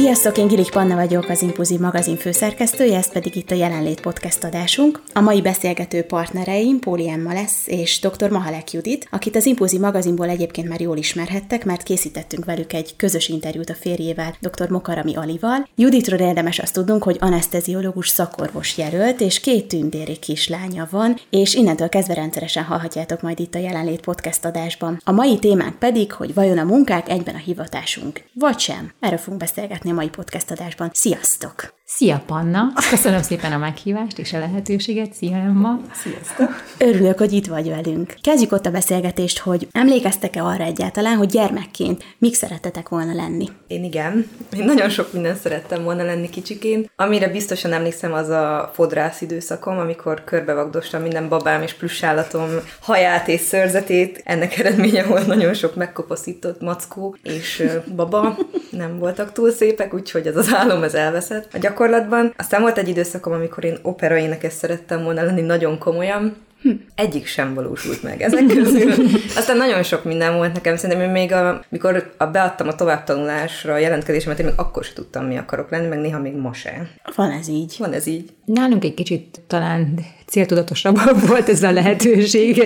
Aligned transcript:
Sziasztok, 0.00 0.38
én 0.38 0.46
Gilik 0.46 0.70
Panna 0.70 0.94
vagyok, 0.94 1.28
az 1.28 1.42
Impulzív 1.42 1.80
magazin 1.80 2.16
főszerkesztője, 2.16 2.96
ez 2.96 3.12
pedig 3.12 3.36
itt 3.36 3.50
a 3.50 3.54
Jelenlét 3.54 4.00
podcast 4.00 4.44
adásunk. 4.44 5.02
A 5.12 5.20
mai 5.20 5.42
beszélgető 5.42 6.02
partnereim 6.02 6.78
Póli 6.78 7.08
Emma 7.08 7.32
lesz 7.32 7.66
és 7.66 8.00
dr. 8.00 8.30
Mahalek 8.30 8.72
Judit, 8.72 9.06
akit 9.10 9.36
az 9.36 9.46
Impulzív 9.46 9.80
magazinból 9.80 10.28
egyébként 10.28 10.68
már 10.68 10.80
jól 10.80 10.96
ismerhettek, 10.96 11.64
mert 11.64 11.82
készítettünk 11.82 12.44
velük 12.44 12.72
egy 12.72 12.96
közös 12.96 13.28
interjút 13.28 13.70
a 13.70 13.74
férjével, 13.74 14.34
dr. 14.40 14.70
Mokarami 14.70 15.16
Alival. 15.16 15.68
Juditról 15.76 16.18
érdemes 16.18 16.58
azt 16.58 16.74
tudnunk, 16.74 17.02
hogy 17.02 17.16
anesteziológus 17.20 18.08
szakorvos 18.08 18.78
jelölt, 18.78 19.20
és 19.20 19.40
két 19.40 19.68
tündéri 19.68 20.18
kislánya 20.18 20.88
van, 20.90 21.16
és 21.30 21.54
innentől 21.54 21.88
kezdve 21.88 22.14
rendszeresen 22.14 22.64
hallhatjátok 22.64 23.22
majd 23.22 23.40
itt 23.40 23.54
a 23.54 23.58
Jelenlét 23.58 24.00
podcast 24.00 24.44
adásban. 24.44 25.00
A 25.04 25.12
mai 25.12 25.38
témánk 25.38 25.78
pedig, 25.78 26.12
hogy 26.12 26.34
vajon 26.34 26.58
a 26.58 26.64
munkák 26.64 27.08
egyben 27.08 27.34
a 27.34 27.38
hivatásunk, 27.38 28.24
vagy 28.34 28.58
sem. 28.58 28.92
Erről 29.00 29.18
fogunk 29.18 29.40
beszélgetni 29.40 29.88
a 29.90 29.94
mai 29.94 30.08
podcast 30.10 30.50
adásban. 30.50 30.90
Sziasztok! 30.92 31.79
Szia 31.96 32.22
Panna! 32.26 32.72
Köszönöm 32.90 33.22
szépen 33.22 33.52
a 33.52 33.58
meghívást 33.58 34.18
és 34.18 34.32
a 34.32 34.38
lehetőséget. 34.38 35.12
Szia 35.12 35.36
Emma! 35.36 35.80
Sziasztok! 35.92 36.48
Örülök, 36.78 37.18
hogy 37.18 37.32
itt 37.32 37.46
vagy 37.46 37.68
velünk. 37.68 38.14
Kezdjük 38.20 38.52
ott 38.52 38.66
a 38.66 38.70
beszélgetést, 38.70 39.38
hogy 39.38 39.68
emlékeztek-e 39.72 40.42
arra 40.42 40.64
egyáltalán, 40.64 41.16
hogy 41.16 41.28
gyermekként 41.28 42.04
mik 42.18 42.34
szeretetek 42.34 42.88
volna 42.88 43.14
lenni? 43.14 43.48
Én 43.66 43.84
igen. 43.84 44.30
Én 44.56 44.64
nagyon 44.64 44.88
sok 44.88 45.12
minden 45.12 45.36
szerettem 45.36 45.82
volna 45.82 46.04
lenni 46.04 46.28
kicsiként. 46.28 46.90
Amire 46.96 47.28
biztosan 47.28 47.72
emlékszem, 47.72 48.12
az 48.12 48.28
a 48.28 48.70
fodrász 48.74 49.20
időszakom, 49.20 49.78
amikor 49.78 50.24
körbevagdostam 50.24 51.02
minden 51.02 51.28
babám 51.28 51.62
és 51.62 51.72
plussállatom 51.72 52.48
haját 52.80 53.28
és 53.28 53.40
szörzetét. 53.40 54.22
Ennek 54.24 54.58
eredménye 54.58 55.04
volt 55.04 55.26
nagyon 55.26 55.54
sok 55.54 55.74
megkopaszított 55.74 56.60
mackó 56.60 57.16
és 57.22 57.66
baba. 57.96 58.36
Nem 58.70 58.98
voltak 58.98 59.32
túl 59.32 59.50
szépek, 59.50 59.94
úgyhogy 59.94 60.26
ez 60.26 60.36
az 60.36 60.54
álom 60.54 60.82
ez 60.82 60.94
elveszett. 60.94 61.48
A 61.52 61.58
gyakorlatban. 61.80 62.34
Aztán 62.36 62.60
volt 62.60 62.78
egy 62.78 62.88
időszakom, 62.88 63.32
amikor 63.32 63.64
én 63.64 63.78
operaénekes 63.82 64.52
szerettem 64.52 65.02
volna 65.02 65.22
lenni 65.22 65.40
nagyon 65.40 65.78
komolyan, 65.78 66.36
Hm. 66.62 66.70
Egyik 66.94 67.26
sem 67.26 67.54
valósult 67.54 68.02
meg 68.02 68.22
ezek 68.22 68.46
közül. 68.46 68.92
Aztán 69.38 69.56
nagyon 69.56 69.82
sok 69.82 70.04
minden 70.04 70.36
volt 70.36 70.52
nekem. 70.52 70.76
Szerintem 70.76 71.06
én 71.06 71.12
még, 71.12 71.32
a, 71.32 71.64
mikor 71.68 72.12
a, 72.16 72.26
beadtam 72.26 72.68
a 72.68 72.74
továbbtanulásra 72.74 73.72
a 73.72 73.78
jelentkezésemet, 73.78 74.38
én 74.38 74.46
még 74.46 74.54
akkor 74.56 74.84
sem 74.84 74.94
tudtam, 74.94 75.26
mi 75.26 75.36
akarok 75.36 75.70
lenni, 75.70 75.86
meg 75.86 75.98
néha 75.98 76.18
még 76.18 76.34
ma 76.34 76.52
se. 76.52 76.90
Van 77.14 77.30
ez 77.30 77.48
így. 77.48 77.74
Van 77.78 77.92
ez 77.92 78.06
így. 78.06 78.30
Nálunk 78.44 78.84
egy 78.84 78.94
kicsit 78.94 79.40
talán 79.46 79.98
céltudatosabb 80.30 80.98
volt 81.28 81.48
ez 81.48 81.62
a 81.62 81.70
lehetőség. 81.70 82.62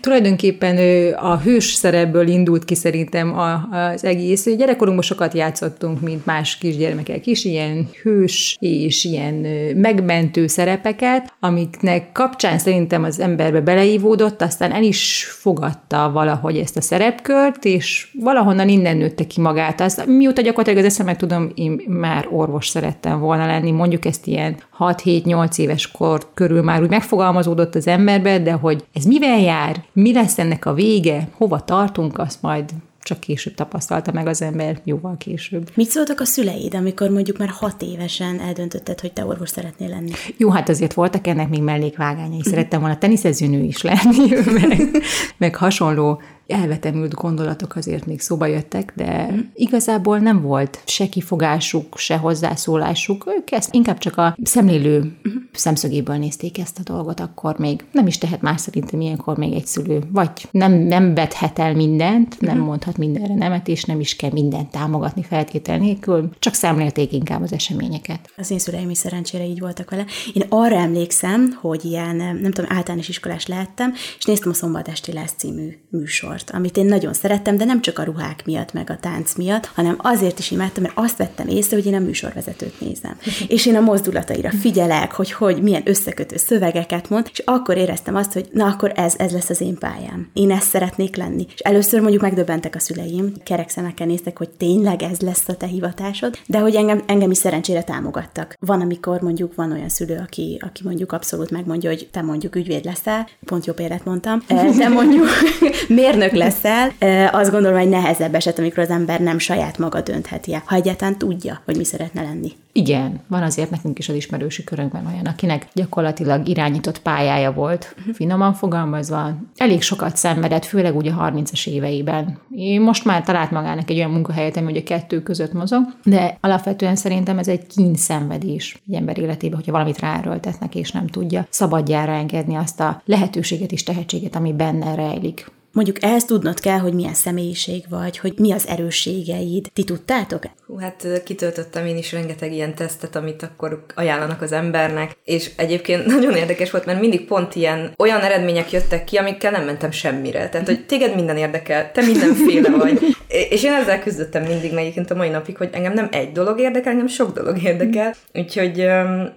Tulajdonképpen 0.00 0.76
a 1.14 1.38
hős 1.38 1.64
szerepből 1.64 2.28
indult 2.28 2.64
ki 2.64 2.74
szerintem 2.74 3.38
az 3.70 4.04
egész. 4.04 4.46
Gyerekkorunkban 4.56 5.04
sokat 5.04 5.34
játszottunk, 5.34 6.00
mint 6.00 6.26
más 6.26 6.58
kisgyermekek 6.58 7.26
is, 7.26 7.44
ilyen 7.44 7.88
hős 8.02 8.56
és 8.60 9.04
ilyen 9.04 9.34
megmentő 9.76 10.46
szerepeket, 10.46 11.34
amiknek 11.40 12.12
kapcsán 12.12 12.58
szerintem 12.58 13.04
az 13.04 13.20
emberbe 13.20 13.60
beleívódott, 13.60 14.42
aztán 14.42 14.72
el 14.72 14.82
is 14.82 15.24
fogadta 15.30 16.10
valahogy 16.12 16.56
ezt 16.56 16.76
a 16.76 16.80
szerepkört, 16.80 17.64
és 17.64 18.08
valahonnan 18.20 18.68
innen 18.68 18.96
nőtte 18.96 19.26
ki 19.26 19.40
magát. 19.40 19.80
Az, 19.80 20.02
mióta 20.06 20.40
gyakorlatilag 20.40 20.84
az 20.84 20.92
eszemet 20.92 21.18
tudom, 21.18 21.50
én 21.54 21.80
már 21.86 22.28
orvos 22.30 22.68
szerettem 22.68 23.20
volna 23.20 23.46
lenni, 23.46 23.70
mondjuk 23.70 24.04
ezt 24.04 24.26
ilyen 24.26 24.56
6-7-8 24.78 25.58
éves 25.58 25.90
kor 25.90 26.26
körül 26.34 26.62
már 26.62 26.82
úgy 26.82 26.88
megfogalmazódott 27.06 27.74
az 27.74 27.86
emberbe, 27.86 28.38
de 28.38 28.52
hogy 28.52 28.84
ez 28.92 29.04
mivel 29.04 29.40
jár, 29.40 29.84
mi 29.92 30.12
lesz 30.12 30.38
ennek 30.38 30.66
a 30.66 30.74
vége, 30.74 31.28
hova 31.36 31.64
tartunk, 31.64 32.18
azt 32.18 32.42
majd 32.42 32.64
csak 33.02 33.20
később 33.20 33.54
tapasztalta 33.54 34.12
meg 34.12 34.26
az 34.26 34.42
ember, 34.42 34.80
jóval 34.84 35.16
később. 35.16 35.70
Mit 35.74 35.88
szóltak 35.88 36.20
a 36.20 36.24
szüleid, 36.24 36.74
amikor 36.74 37.10
mondjuk 37.10 37.38
már 37.38 37.48
hat 37.48 37.82
évesen 37.82 38.40
eldöntötted, 38.40 39.00
hogy 39.00 39.12
te 39.12 39.24
orvos 39.24 39.48
szeretnél 39.48 39.88
lenni? 39.88 40.10
Jó, 40.36 40.50
hát 40.50 40.68
azért 40.68 40.94
voltak 40.94 41.26
ennek 41.26 41.48
még 41.48 41.62
mellékvágányai. 41.62 42.42
Szerettem 42.42 42.80
volna 42.80 42.98
teniszezőnő 42.98 43.62
is 43.62 43.82
lenni, 43.82 44.28
meg, 44.60 45.02
meg 45.36 45.56
hasonló 45.56 46.20
elvetemült 46.46 47.14
gondolatok 47.14 47.76
azért 47.76 48.06
még 48.06 48.20
szóba 48.20 48.46
jöttek, 48.46 48.92
de 48.96 49.34
igazából 49.54 50.18
nem 50.18 50.42
volt 50.42 50.82
se 50.84 51.08
kifogásuk, 51.08 51.98
se 51.98 52.16
hozzászólásuk. 52.16 53.24
Ők 53.38 53.50
ezt 53.50 53.74
inkább 53.74 53.98
csak 53.98 54.16
a 54.16 54.36
szemlélő 54.42 55.16
szemszögéből 55.52 56.16
nézték 56.16 56.58
ezt 56.58 56.78
a 56.78 56.92
dolgot, 56.92 57.20
akkor 57.20 57.58
még 57.58 57.84
nem 57.92 58.06
is 58.06 58.18
tehet 58.18 58.40
más 58.40 58.60
szerintem 58.60 59.00
ilyenkor 59.00 59.36
még 59.36 59.52
egy 59.52 59.66
szülő. 59.66 60.02
Vagy 60.10 60.30
nem, 60.50 60.72
nem 60.72 61.14
vethet 61.14 61.58
el 61.58 61.74
mindent, 61.74 62.40
nem 62.40 62.58
mondhat 62.58 62.96
mindenre 62.96 63.34
nemet, 63.34 63.68
és 63.68 63.84
nem 63.84 64.00
is 64.00 64.16
kell 64.16 64.30
mindent 64.32 64.70
támogatni 64.70 65.22
feltétel 65.22 65.78
nélkül, 65.78 66.30
csak 66.38 66.54
szemlélték 66.54 67.12
inkább 67.12 67.42
az 67.42 67.52
eseményeket. 67.52 68.32
Az 68.36 68.50
én 68.50 68.58
szüleim 68.58 68.90
is 68.90 68.98
szerencsére 68.98 69.44
így 69.44 69.60
voltak 69.60 69.90
vele. 69.90 70.04
Én 70.32 70.44
arra 70.48 70.76
emlékszem, 70.76 71.58
hogy 71.60 71.84
ilyen, 71.84 72.16
nem 72.16 72.52
tudom, 72.52 72.70
általános 72.72 73.08
iskolás 73.08 73.46
lehettem, 73.46 73.92
és 74.18 74.24
néztem 74.24 74.50
a 74.50 74.54
Szombat 74.54 74.88
Esti 74.88 75.12
Lesz 75.12 75.34
című 75.36 75.78
műsor 75.90 76.35
műsort, 76.36 76.50
amit 76.50 76.76
én 76.76 76.86
nagyon 76.86 77.12
szerettem, 77.12 77.56
de 77.56 77.64
nem 77.64 77.80
csak 77.80 77.98
a 77.98 78.02
ruhák 78.02 78.42
miatt, 78.44 78.72
meg 78.72 78.90
a 78.90 78.96
tánc 78.96 79.34
miatt, 79.34 79.70
hanem 79.74 79.96
azért 79.98 80.38
is 80.38 80.50
imádtam, 80.50 80.82
mert 80.82 80.98
azt 80.98 81.16
vettem 81.16 81.48
észre, 81.48 81.76
hogy 81.76 81.86
én 81.86 81.94
a 81.94 81.98
műsorvezetőt 81.98 82.80
nézem. 82.80 83.16
és 83.54 83.66
én 83.66 83.76
a 83.76 83.80
mozdulataira 83.80 84.50
figyelek, 84.50 85.12
hogy, 85.12 85.32
hogy 85.32 85.62
milyen 85.62 85.82
összekötő 85.84 86.36
szövegeket 86.36 87.08
mond, 87.08 87.28
és 87.32 87.42
akkor 87.44 87.76
éreztem 87.76 88.14
azt, 88.14 88.32
hogy 88.32 88.48
na 88.52 88.66
akkor 88.66 88.92
ez, 88.94 89.14
ez 89.18 89.32
lesz 89.32 89.50
az 89.50 89.60
én 89.60 89.78
pályám. 89.78 90.30
Én 90.32 90.50
ezt 90.50 90.68
szeretnék 90.68 91.16
lenni. 91.16 91.46
És 91.54 91.60
először 91.60 92.00
mondjuk 92.00 92.22
megdöbbentek 92.22 92.74
a 92.74 92.78
szüleim, 92.78 93.32
kerek 93.44 93.68
szemekkel 93.68 94.06
néztek, 94.06 94.38
hogy 94.38 94.48
tényleg 94.48 95.02
ez 95.02 95.20
lesz 95.20 95.48
a 95.48 95.56
te 95.56 95.66
hivatásod, 95.66 96.38
de 96.46 96.58
hogy 96.58 96.74
engem, 96.74 97.02
engem 97.06 97.30
is 97.30 97.38
szerencsére 97.38 97.82
támogattak. 97.82 98.56
Van, 98.60 98.80
amikor 98.80 99.20
mondjuk 99.20 99.54
van 99.54 99.72
olyan 99.72 99.88
szülő, 99.88 100.20
aki, 100.22 100.58
aki 100.60 100.82
mondjuk 100.84 101.12
abszolút 101.12 101.50
megmondja, 101.50 101.90
hogy 101.90 102.08
te 102.12 102.22
mondjuk 102.22 102.56
ügyvéd 102.56 102.84
leszel, 102.84 103.28
pont 103.44 103.66
jó 103.66 103.72
példát 103.72 104.04
mondtam, 104.04 104.42
de 104.80 104.88
mondjuk 104.88 105.26
mérnök 105.88 106.25
mérnök 106.32 106.52
leszel, 106.62 106.92
azt 107.32 107.50
gondolom, 107.50 107.78
hogy 107.78 107.88
nehezebb 107.88 108.34
eset, 108.34 108.58
amikor 108.58 108.78
az 108.78 108.90
ember 108.90 109.20
nem 109.20 109.38
saját 109.38 109.78
maga 109.78 110.00
döntheti 110.00 110.54
el, 110.54 110.62
ha 110.64 110.74
egyáltalán 110.74 111.18
tudja, 111.18 111.60
hogy 111.64 111.76
mi 111.76 111.84
szeretne 111.84 112.22
lenni. 112.22 112.52
Igen, 112.72 113.20
van 113.26 113.42
azért 113.42 113.70
nekünk 113.70 113.98
is 113.98 114.08
az 114.08 114.14
ismerősi 114.14 114.64
körünkben 114.64 115.06
olyan, 115.06 115.26
akinek 115.26 115.66
gyakorlatilag 115.72 116.48
irányított 116.48 117.02
pályája 117.02 117.52
volt, 117.52 117.94
uh-huh. 117.98 118.14
finoman 118.14 118.54
fogalmazva. 118.54 119.34
Elég 119.56 119.82
sokat 119.82 120.16
szenvedett, 120.16 120.64
főleg 120.64 120.96
ugye 120.96 121.10
a 121.10 121.30
30-as 121.30 121.68
éveiben. 121.68 122.38
Én 122.56 122.80
most 122.80 123.04
már 123.04 123.22
talált 123.22 123.50
magának 123.50 123.90
egy 123.90 123.96
olyan 123.96 124.10
munkahelyet, 124.10 124.56
ami 124.56 124.70
ugye 124.70 124.82
kettő 124.82 125.22
között 125.22 125.52
mozog, 125.52 125.82
de 126.04 126.38
alapvetően 126.40 126.96
szerintem 126.96 127.38
ez 127.38 127.48
egy 127.48 127.66
kínszenvedés 127.66 128.82
egy 128.88 128.94
ember 128.94 129.18
életében, 129.18 129.56
hogyha 129.56 129.72
valamit 129.72 130.00
ráerőltetnek 130.00 130.74
és 130.74 130.90
nem 130.90 131.06
tudja 131.06 131.46
szabadjára 131.50 132.12
engedni 132.12 132.54
azt 132.54 132.80
a 132.80 133.02
lehetőséget 133.04 133.72
és 133.72 133.82
tehetséget, 133.82 134.36
ami 134.36 134.52
benne 134.52 134.94
rejlik. 134.94 135.50
Mondjuk 135.76 136.02
ehhez 136.02 136.24
tudnod 136.24 136.60
kell, 136.60 136.78
hogy 136.78 136.92
milyen 136.92 137.14
személyiség 137.14 137.84
vagy, 137.88 138.18
hogy 138.18 138.34
mi 138.36 138.52
az 138.52 138.66
erősségeid. 138.68 139.70
Ti 139.72 139.84
tudtátok? 139.84 140.42
Hú, 140.66 140.78
hát 140.78 141.22
kitöltöttem 141.24 141.86
én 141.86 141.96
is 141.96 142.12
rengeteg 142.12 142.52
ilyen 142.52 142.74
tesztet, 142.74 143.16
amit 143.16 143.42
akkor 143.42 143.84
ajánlanak 143.94 144.42
az 144.42 144.52
embernek, 144.52 145.16
és 145.24 145.50
egyébként 145.56 146.06
nagyon 146.14 146.34
érdekes 146.34 146.70
volt, 146.70 146.86
mert 146.86 147.00
mindig 147.00 147.26
pont 147.26 147.54
ilyen 147.54 147.92
olyan 147.98 148.20
eredmények 148.20 148.72
jöttek 148.72 149.04
ki, 149.04 149.16
amikkel 149.16 149.50
nem 149.50 149.64
mentem 149.64 149.90
semmire. 149.90 150.48
Tehát, 150.48 150.66
hogy 150.66 150.86
téged 150.86 151.14
minden 151.14 151.36
érdekel, 151.36 151.92
te 151.92 152.02
mindenféle 152.02 152.70
vagy. 152.70 153.00
és 153.50 153.62
én 153.62 153.72
ezzel 153.72 154.02
küzdöttem 154.02 154.42
mindig, 154.42 154.72
egyébként 154.72 155.10
a 155.10 155.14
mai 155.14 155.28
napig, 155.28 155.56
hogy 155.56 155.68
engem 155.72 155.92
nem 155.92 156.08
egy 156.10 156.32
dolog 156.32 156.60
érdekel, 156.60 156.92
engem 156.92 157.08
sok 157.08 157.32
dolog 157.32 157.62
érdekel. 157.62 158.14
Úgyhogy, 158.34 158.86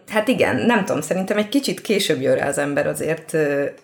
hát 0.09 0.27
igen, 0.27 0.56
nem 0.56 0.85
tudom, 0.85 1.01
szerintem 1.01 1.38
egy 1.38 1.50
kicsit 1.50 1.81
később 1.81 2.21
jön 2.21 2.35
rá 2.35 2.47
az 2.47 2.57
ember 2.57 2.88
azért 2.88 3.38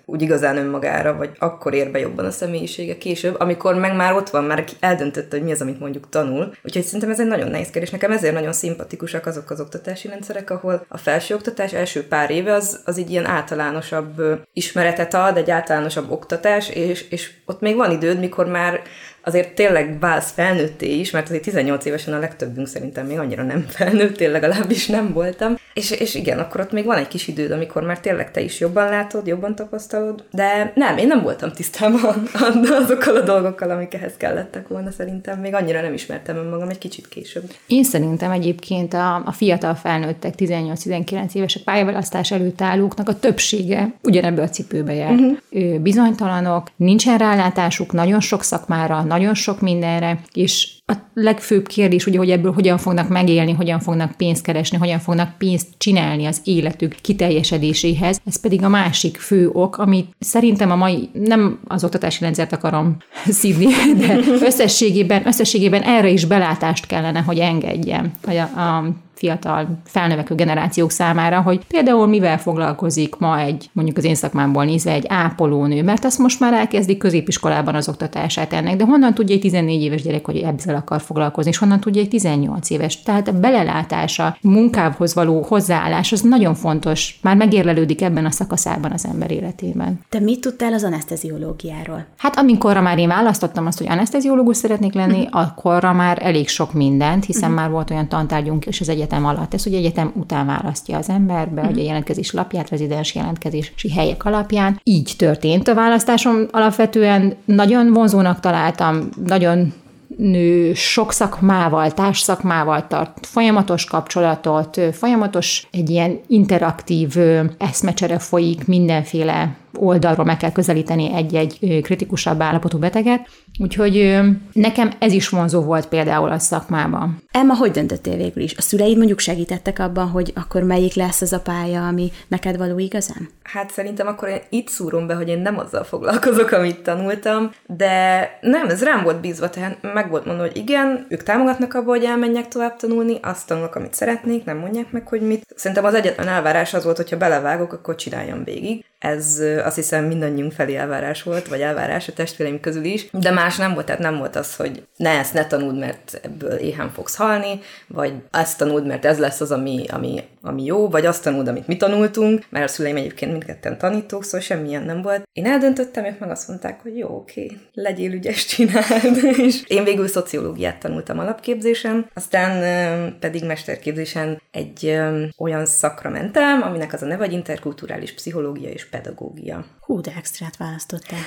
úgy 0.06 0.22
igazán 0.22 0.58
önmagára, 0.58 1.16
vagy 1.16 1.30
akkor 1.40 1.74
ér 1.74 1.92
be 1.92 2.00
jobban 2.00 2.26
a 2.26 2.32
személyisége 2.46 2.98
később, 2.98 3.40
amikor 3.40 3.76
meg 3.76 3.96
már 3.96 4.14
ott 4.14 4.30
van, 4.30 4.44
már 4.44 4.64
eldöntötte, 4.80 5.38
hogy 5.38 5.46
mi 5.46 5.52
az, 5.52 5.62
amit 5.62 5.80
mondjuk 5.80 6.10
tanul. 6.10 6.56
Úgyhogy 6.64 6.84
szerintem 6.84 7.10
ez 7.10 7.20
egy 7.20 7.28
nagyon 7.28 7.50
nehéz 7.50 7.70
kérdés. 7.70 7.92
Nekem 7.92 8.12
ezért 8.12 8.34
nagyon 8.34 8.54
szimpatikusak 8.54 9.26
azok 9.26 9.50
az 9.50 9.60
oktatási 9.60 10.08
rendszerek, 10.08 10.50
ahol 10.50 10.86
a 10.88 10.98
felsőoktatás 10.98 11.74
első 11.74 12.08
pár 12.08 12.32
éve 12.32 12.54
az, 12.54 12.82
az 12.86 12.98
egy 12.98 13.10
ilyen 13.10 13.26
általánosabb 13.26 14.22
ismeretet 14.54 15.14
ad, 15.14 15.38
egy 15.38 15.52
általánosabb 15.52 16.12
oktatás, 16.12 16.70
és, 16.70 17.06
és 17.10 17.32
ott 17.46 17.62
még 17.62 17.76
van 17.76 17.92
időd, 17.92 18.20
mikor 18.20 18.48
már 18.48 18.82
azért 19.26 19.56
tényleg 19.56 20.00
válsz 20.00 20.32
felnőtté 20.32 21.00
is, 21.00 21.12
mert 21.12 21.28
azért 21.28 21.44
18 21.44 21.86
évesen 21.86 22.14
a 22.14 22.20
legtöbbünk 22.20 22.68
szerintem 22.68 23.06
még 23.06 23.20
annyira 23.20 23.44
nem 23.44 23.66
felnőtt, 23.78 24.22
én 24.22 24.32
legalábbis 24.32 24.88
nem 24.88 25.14
voltam. 25.14 25.56
És, 25.74 25.92
és 25.92 26.16
igen, 26.16 26.40
akkor 26.40 26.62
ott 26.62 26.72
még 26.72 26.86
van 26.86 26.98
egy 26.98 27.08
kis 27.08 27.28
időd, 27.28 27.52
amikor 27.52 27.84
már 27.84 28.00
tényleg 28.00 28.32
te 28.32 28.42
is 28.42 28.60
jobban 28.60 28.90
látod, 28.90 29.28
jobban 29.28 29.56
tapasztalod, 29.56 30.24
de 30.32 30.72
nem, 30.76 30.98
én 30.98 31.08
nem 31.08 31.22
voltam 31.22 31.52
tisztában 31.52 32.30
azokkal 32.84 33.16
a 33.16 33.22
dolgokkal, 33.22 33.70
amik 33.70 33.94
ehhez 33.94 34.14
kellettek 34.18 34.68
volna 34.68 34.92
szerintem. 34.92 35.40
Még 35.40 35.54
annyira 35.54 35.82
nem 35.82 35.94
ismertem 35.94 36.36
önmagam 36.36 36.70
egy 36.70 36.78
kicsit 36.78 37.08
később. 37.08 37.52
Én 37.68 37.84
szerintem 37.84 38.32
egyébként 38.32 38.94
a, 38.94 39.16
a 39.26 39.32
fiatal 39.32 39.76
felnőttek, 39.76 40.34
18-19 40.38 41.34
évesek 41.34 41.64
pályaválasztás 41.64 42.32
előtt 42.32 42.62
állóknak 42.62 43.10
a 43.10 43.20
többsége 43.20 43.94
ugyanebből 44.02 44.44
a 44.44 44.50
cipőbe 44.50 44.94
jár. 44.94 45.12
Uh-huh. 45.12 45.80
Bizonytalanok, 45.80 46.68
nincsen 46.76 47.18
rálátásuk 47.18 47.92
nagyon 47.92 48.20
sok 48.20 48.44
szakmára, 48.44 49.04
nagyon 49.18 49.34
sok 49.34 49.62
mindenre, 49.62 50.20
és 50.34 50.68
a 50.86 50.94
legfőbb 51.14 51.68
kérdés 51.68 52.06
ugye, 52.06 52.18
hogy 52.18 52.32
ebből 52.32 52.52
hogyan 52.52 52.78
fognak 52.78 53.10
megélni, 53.10 53.52
hogyan 53.52 53.80
fognak 53.80 54.12
pénzt 54.12 54.44
keresni, 54.44 54.78
hogyan 54.78 55.00
fognak 55.00 55.38
pénzt 55.38 55.68
csinálni 55.78 56.26
az 56.26 56.42
életük 56.44 56.96
kiteljesedéséhez. 57.02 58.22
Ez 58.26 58.42
pedig 58.42 58.64
a 58.64 58.70
másik 58.70 59.18
fő 59.18 59.50
ok, 59.54 59.78
amit 59.78 60.16
szerintem 60.20 60.72
a 60.72 60.76
mai, 60.76 61.10
nem 61.14 61.60
az 61.68 61.84
oktatási 61.84 62.24
rendszert 62.24 62.54
akarom 62.54 62.98
szívni, 63.40 63.66
de 63.98 64.20
összességében, 64.42 65.28
összességében 65.28 65.82
erre 65.82 66.10
is 66.10 66.26
belátást 66.26 66.86
kellene, 66.86 67.20
hogy 67.20 67.40
engedjen, 67.40 68.12
hogy 68.24 68.38
a, 68.38 68.60
a 68.62 68.84
fiatal 69.16 69.68
felnövekvő 69.86 70.36
generációk 70.36 70.92
számára, 70.92 71.42
hogy 71.42 71.66
például 71.68 72.08
mivel 72.08 72.40
foglalkozik 72.40 73.16
ma 73.18 73.40
egy, 73.40 73.70
mondjuk 73.74 73.98
az 73.98 74.04
én 74.04 74.16
szakmámból 74.16 74.66
nézve 74.66 74.92
egy 74.92 75.06
ápolónő, 75.08 75.84
mert 75.84 76.06
azt 76.06 76.18
most 76.18 76.40
már 76.40 76.54
elkezdik 76.54 76.98
középiskolában 76.98 77.76
az 77.76 77.90
oktatását 77.90 78.54
ennek, 78.54 78.76
de 78.76 78.84
honnan 78.84 79.14
tudja 79.14 79.36
egy 79.36 79.42
14 79.42 79.82
éves 79.82 80.02
gyerek, 80.02 80.26
hogy 80.26 80.38
ezzel 80.38 80.76
akar 80.76 81.02
foglalkozni, 81.02 81.52
és 81.52 81.58
honnan 81.58 81.80
tudja 81.80 82.02
egy 82.02 82.10
18 82.10 82.70
éves. 82.70 83.04
Tehát 83.04 83.28
a 83.28 83.40
belelátása, 83.40 84.38
munkához 84.42 85.14
való 85.14 85.42
hozzáállás, 85.42 86.12
az 86.12 86.22
nagyon 86.22 86.56
fontos, 86.56 87.20
már 87.22 87.36
megérlelődik 87.36 88.02
ebben 88.02 88.26
a 88.26 88.32
szakaszában 88.32 88.92
az 88.92 89.06
ember 89.06 89.32
életében. 89.32 90.00
Te 90.10 90.20
mit 90.20 90.42
tudtál 90.42 90.74
az 90.74 90.84
anesteziológiáról? 90.84 92.06
Hát 92.18 92.38
amikor 92.38 92.82
már 92.82 92.98
én 92.98 93.08
választottam 93.08 93.66
azt, 93.66 93.78
hogy 93.78 93.88
anesteziológus 93.88 94.58
szeretnék 94.58 94.94
lenni, 94.94 95.22
uh-huh. 95.22 95.42
akkorra 95.42 95.94
már 95.94 96.18
elég 96.22 96.48
sok 96.48 96.74
mindent, 96.74 97.26
hiszen 97.26 97.50
uh-huh. 97.50 97.60
már 97.60 97.70
volt 97.70 97.90
olyan 97.90 98.08
tantárgyunk 98.08 98.66
és 98.66 98.82
az 98.82 98.90
egy 98.90 99.04
egyetem 99.06 99.26
alatt. 99.26 99.54
Ez 99.54 99.66
ugye 99.66 99.78
egyetem 99.78 100.12
után 100.16 100.46
választja 100.46 100.98
az 100.98 101.10
emberbe, 101.10 101.62
uh-huh. 101.62 101.76
ugye 101.76 101.84
jelentkezés 101.84 102.32
lapját, 102.32 102.70
rezidens 102.70 103.16
jelentkezési 103.16 103.92
helyek 103.96 104.26
alapján. 104.26 104.80
Így 104.84 105.14
történt 105.18 105.68
a 105.68 105.74
választásom. 105.74 106.48
Alapvetően 106.52 107.36
nagyon 107.46 107.94
vonzónak 107.94 108.40
találtam, 108.40 109.10
nagyon 109.26 109.74
nő 110.18 110.74
sok 110.74 111.12
szakmával, 111.12 111.92
társszakmával 111.92 112.88
tart 112.88 113.26
folyamatos 113.26 113.86
kapcsolatot, 113.86 114.80
folyamatos 114.92 115.68
egy 115.72 115.90
ilyen 115.90 116.20
interaktív 116.28 117.16
eszmecsere 117.58 118.20
folyik 118.20 118.68
mindenféle 118.68 119.56
oldalról 119.80 120.26
meg 120.26 120.38
kell 120.38 120.52
közelíteni 120.52 121.14
egy-egy 121.14 121.80
kritikusabb 121.84 122.42
állapotú 122.42 122.78
beteget. 122.78 123.28
Úgyhogy 123.60 124.20
nekem 124.54 124.92
ez 125.00 125.12
is 125.12 125.30
vonzó 125.30 125.62
volt 125.62 125.88
például 125.88 126.30
a 126.30 126.40
szakmában. 126.40 127.24
Emma, 127.32 127.56
hogy 127.56 127.72
döntöttél 127.72 128.18
végül 128.18 128.44
is? 128.44 128.56
A 128.58 128.62
szüleid 128.62 128.98
mondjuk 128.98 129.20
segítettek 129.20 129.80
abban, 129.80 130.08
hogy 130.08 130.34
akkor 130.36 130.64
melyik 130.64 130.94
lesz 130.94 131.22
az 131.22 131.34
a 131.34 131.40
pálya, 131.40 131.88
ami 131.88 132.12
neked 132.28 132.58
való 132.58 132.80
igazán? 132.80 133.30
Hát 133.44 133.72
szerintem 133.72 134.08
akkor 134.08 134.28
én 134.28 134.42
itt 134.50 134.68
szúrom 134.68 135.08
be, 135.08 135.14
hogy 135.14 135.28
én 135.28 135.40
nem 135.40 135.58
azzal 135.58 135.84
foglalkozok, 135.84 136.52
amit 136.52 136.80
tanultam, 136.80 137.52
de 137.68 138.30
nem, 138.42 138.70
ez 138.70 138.84
rám 138.84 139.04
volt 139.04 139.20
bízva, 139.20 139.50
tehát 139.50 139.78
meg 139.94 140.10
volt 140.10 140.26
mondva, 140.26 140.44
hogy 140.44 140.58
igen, 140.58 141.06
ők 141.10 141.24
támogatnak 141.24 141.74
abba, 141.74 141.90
hogy 141.90 142.04
elmenjek 142.04 142.48
tovább 142.48 142.76
tanulni, 142.76 143.18
azt 143.22 143.48
tanulok, 143.48 143.76
amit 143.76 143.94
szeretnék, 143.94 144.46
nem 144.46 144.58
mondják 144.58 144.92
meg, 144.92 145.08
hogy 145.08 145.22
mit. 145.22 145.46
Szerintem 145.56 145.86
az 145.86 145.94
egyetlen 145.94 146.28
elvárás 146.28 146.74
az 146.74 146.84
volt, 146.84 146.98
hogyha 146.98 147.18
belevágok, 147.18 147.74
akkor 147.74 147.96
csináljam 147.96 148.44
végig. 148.44 148.86
Ez 149.00 149.42
azt 149.64 149.76
hiszem 149.76 150.06
mindannyiunk 150.06 150.52
felé 150.52 150.76
elvárás 150.76 151.24
volt, 151.24 151.48
vagy 151.48 151.62
elvárás 151.62 152.08
a 152.08 152.14
testvéreim 152.14 152.60
közül 152.60 152.84
is, 152.84 153.08
de 153.12 153.32
más 153.32 153.58
nem 153.58 153.74
volt, 153.74 153.86
tehát 153.86 154.02
nem 154.02 154.18
volt 154.18 154.36
az, 154.36 154.56
hogy 154.56 154.88
ne 154.98 155.10
ezt 155.10 155.34
ne 155.34 155.48
tanuld, 155.48 155.78
mert 155.78 156.20
ebből 156.24 156.52
éhen 156.52 156.92
fogsz 156.92 157.16
halni, 157.16 157.60
vagy 157.88 158.14
ezt 158.32 158.58
tanuld, 158.58 158.86
mert 158.86 159.06
ez 159.06 159.20
lesz 159.20 159.42
az, 159.42 159.52
ami, 159.52 159.86
ami, 159.88 160.24
ami 160.42 160.64
jó, 160.64 160.90
vagy 160.90 161.06
azt 161.06 161.24
tanuld, 161.24 161.48
amit 161.48 161.68
mi 161.68 161.78
tanultunk, 161.78 162.44
mert 162.50 162.66
a 162.66 162.68
szüleim 162.68 162.96
egyébként 162.96 163.32
mindketten 163.32 163.78
tanítók, 163.78 164.24
szóval 164.24 164.40
semmilyen 164.40 164.84
nem 164.84 165.02
volt. 165.02 165.28
Én 165.34 165.46
eldöntöttem, 165.46 166.06
ők 166.06 166.20
meg 166.20 166.30
azt 166.30 166.48
mondták, 166.48 166.82
hogy 166.82 166.98
jó, 166.98 167.08
oké, 167.08 167.52
legyél 167.74 168.14
ügyes, 168.14 168.46
csináld. 168.56 169.24
és 169.38 169.64
én 169.68 169.84
végül 169.84 170.08
szociológiát 170.08 170.80
tanultam 170.80 171.20
alapképzésen, 171.20 172.10
aztán 172.14 173.18
pedig 173.20 173.46
mesterképzésen 173.46 174.42
egy 174.52 175.00
olyan 175.38 175.66
szakra 175.66 176.10
mentem, 176.10 176.62
aminek 176.62 176.94
az 176.94 177.02
a 177.02 177.06
neve, 177.06 177.24
vagy 177.26 177.34
interkulturális 177.34 178.14
pszichológia 178.14 178.70
és 178.70 178.86
pedagógia. 178.96 179.66
Hú, 179.80 180.02
de 180.02 180.12
extrát 180.18 180.58
választottál. 180.58 181.20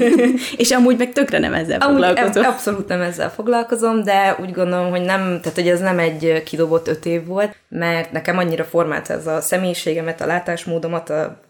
és 0.62 0.70
amúgy 0.70 0.98
meg 0.98 1.12
tökre 1.12 1.38
nem 1.38 1.54
ezzel 1.54 1.80
amúgy 1.80 2.04
foglalkozom. 2.04 2.44
Abszolút 2.44 2.88
nem 2.88 3.00
ezzel 3.00 3.30
foglalkozom, 3.30 4.02
de 4.02 4.36
úgy 4.40 4.52
gondolom, 4.52 4.90
hogy 4.90 5.00
nem, 5.00 5.20
tehát 5.40 5.54
hogy 5.54 5.68
ez 5.68 5.80
nem 5.80 5.98
egy 5.98 6.42
kidobott 6.42 6.88
öt 6.88 7.06
év 7.06 7.26
volt, 7.26 7.56
mert 7.68 8.12
nekem 8.12 8.38
annyira 8.38 8.64
formált 8.64 9.10
ez 9.10 9.26
a 9.26 9.40
személyiségemet, 9.40 10.20
a 10.20 10.26
látásmódomat, 10.26 11.10
a 11.10 11.40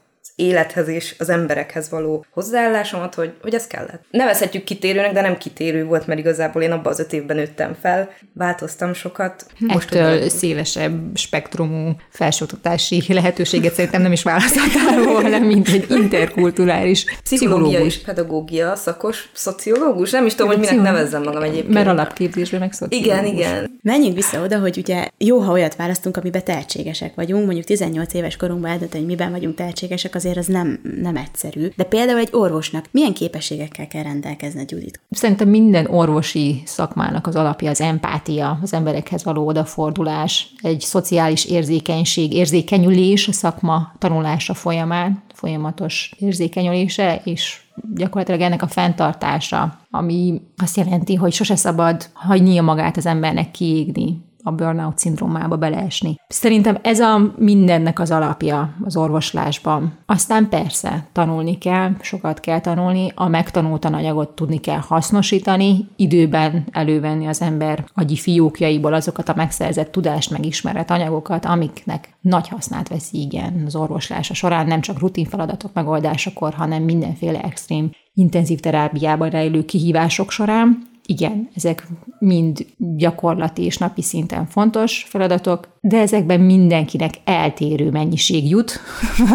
élethez 0.43 0.89
és 0.89 1.15
az 1.19 1.29
emberekhez 1.29 1.91
való 1.91 2.25
hozzáállásomat, 2.31 3.15
hogy, 3.15 3.33
hogy 3.43 3.55
ez 3.55 3.67
kellett. 3.67 4.05
Nevezhetjük 4.11 4.65
kitérőnek, 4.65 5.13
de 5.13 5.21
nem 5.21 5.39
kitérő 5.39 5.85
volt, 5.85 6.07
mert 6.07 6.21
igazából 6.21 6.63
én 6.63 6.73
abban 6.73 6.93
az 6.93 6.99
öt 6.99 7.13
évben 7.13 7.37
nőttem 7.37 7.77
fel, 7.81 8.11
változtam 8.35 8.95
sokat. 8.95 9.47
Most 9.59 9.95
Ettől 9.95 10.29
szélesebb 10.29 11.17
spektrumú 11.17 11.91
felsőoktatási 12.09 13.05
lehetőséget 13.09 13.75
szerintem 13.75 14.03
nem 14.03 14.13
is 14.13 14.23
választhattál 14.23 15.03
volna, 15.03 15.39
mint 15.39 15.69
egy 15.69 15.91
interkulturális 15.91 17.05
pszichológia 17.23 17.81
és 17.81 17.99
pedagógia 17.99 18.75
szakos 18.75 19.31
szociológus. 19.33 20.11
Nem 20.11 20.27
is 20.27 20.35
tudom, 20.35 20.51
hogy 20.51 20.59
minek 20.59 20.81
nevezzem 20.81 21.23
magam 21.23 21.43
egyébként. 21.43 21.75
Mert 21.75 21.87
alapképzésben 21.87 22.61
meg 22.61 22.73
szociológus. 22.73 23.13
Igen, 23.13 23.35
igen. 23.35 23.79
Menjünk 23.83 24.15
vissza 24.15 24.43
oda, 24.43 24.59
hogy 24.59 24.79
ugye 24.79 25.09
jó, 25.19 25.39
ha 25.39 25.53
olyat 25.53 25.77
választunk, 25.77 26.17
amiben 26.17 26.45
tehetségesek 26.45 27.15
vagyunk, 27.15 27.45
mondjuk 27.45 27.67
18 27.67 28.15
éves 28.15 28.37
korunkban 28.37 28.71
eldönteni, 28.71 29.05
hogy 29.05 29.13
miben 29.17 29.31
vagyunk 29.31 29.55
tehetségesek, 29.55 30.15
azért 30.15 30.32
az 30.39 30.47
nem, 30.47 30.81
nem 31.01 31.17
egyszerű. 31.17 31.69
De 31.77 31.85
például 31.85 32.19
egy 32.19 32.29
orvosnak 32.33 32.89
milyen 32.91 33.13
képességekkel 33.13 33.87
kell 33.87 34.03
rendelkezni, 34.03 34.65
Judit? 34.69 35.01
Szerintem 35.11 35.49
minden 35.49 35.87
orvosi 35.87 36.63
szakmának 36.65 37.27
az 37.27 37.37
alapja 37.37 37.71
az 37.71 37.81
empátia, 37.81 38.59
az 38.63 38.73
emberekhez 38.73 39.25
való 39.25 39.47
odafordulás, 39.47 40.53
egy 40.63 40.81
szociális 40.81 41.45
érzékenység, 41.45 42.33
érzékenyülés 42.33 43.29
a 43.29 43.33
szakma 43.33 43.93
tanulása 43.99 44.55
folyamán, 44.55 45.23
folyamatos 45.35 46.15
érzékenyülése, 46.19 47.21
és 47.25 47.61
gyakorlatilag 47.95 48.41
ennek 48.41 48.63
a 48.63 48.69
fenntartása, 48.69 49.79
ami 49.91 50.41
azt 50.57 50.77
jelenti, 50.77 51.15
hogy 51.15 51.33
sose 51.33 51.57
szabad 51.57 52.11
hagynia 52.13 52.63
magát 52.63 52.97
az 52.97 53.07
embernek 53.07 53.51
kiégni, 53.51 54.21
a 54.43 54.51
burnout 54.51 54.99
szindrómába 54.99 55.57
beleesni. 55.57 56.17
Szerintem 56.29 56.79
ez 56.83 57.01
a 57.01 57.35
mindennek 57.37 57.99
az 57.99 58.11
alapja 58.11 58.75
az 58.85 58.97
orvoslásban. 58.97 59.99
Aztán 60.07 60.49
persze, 60.49 61.07
tanulni 61.13 61.59
kell, 61.59 61.91
sokat 62.01 62.41
kell 62.41 62.61
tanulni, 62.61 63.13
a 63.15 63.29
megtanult 63.29 63.85
anyagot 63.85 64.35
tudni 64.35 64.59
kell 64.59 64.81
hasznosítani, 64.87 65.89
időben 65.97 66.65
elővenni 66.71 67.27
az 67.27 67.41
ember 67.41 67.85
agyi 67.95 68.17
fiókjaiból 68.17 68.95
azokat 68.95 69.29
a 69.29 69.35
megszerzett 69.37 69.93
tudást, 69.93 70.31
megismeret 70.31 70.91
anyagokat, 70.91 71.45
amiknek 71.45 72.17
nagy 72.21 72.49
hasznát 72.49 72.89
veszi 72.89 73.21
igen 73.21 73.63
az 73.67 73.77
orvoslása 73.77 74.35
során, 74.35 74.67
nem 74.67 74.81
csak 74.81 74.99
rutin 74.99 75.27
feladatok 75.27 75.71
megoldásakor, 75.73 76.55
hanem 76.55 76.83
mindenféle 76.83 77.41
extrém 77.41 77.91
intenzív 78.15 78.61
terápiában 78.61 79.31
rejlő 79.31 79.65
kihívások 79.65 80.31
során, 80.31 80.91
igen, 81.07 81.49
ezek 81.55 81.87
mind 82.19 82.67
gyakorlati 82.77 83.65
és 83.65 83.79
napi 83.79 84.03
szinten 84.03 84.47
fontos 84.47 85.07
feladatok, 85.09 85.69
de 85.81 85.99
ezekben 85.99 86.41
mindenkinek 86.41 87.15
eltérő 87.25 87.91
mennyiség 87.91 88.49
jut 88.49 88.81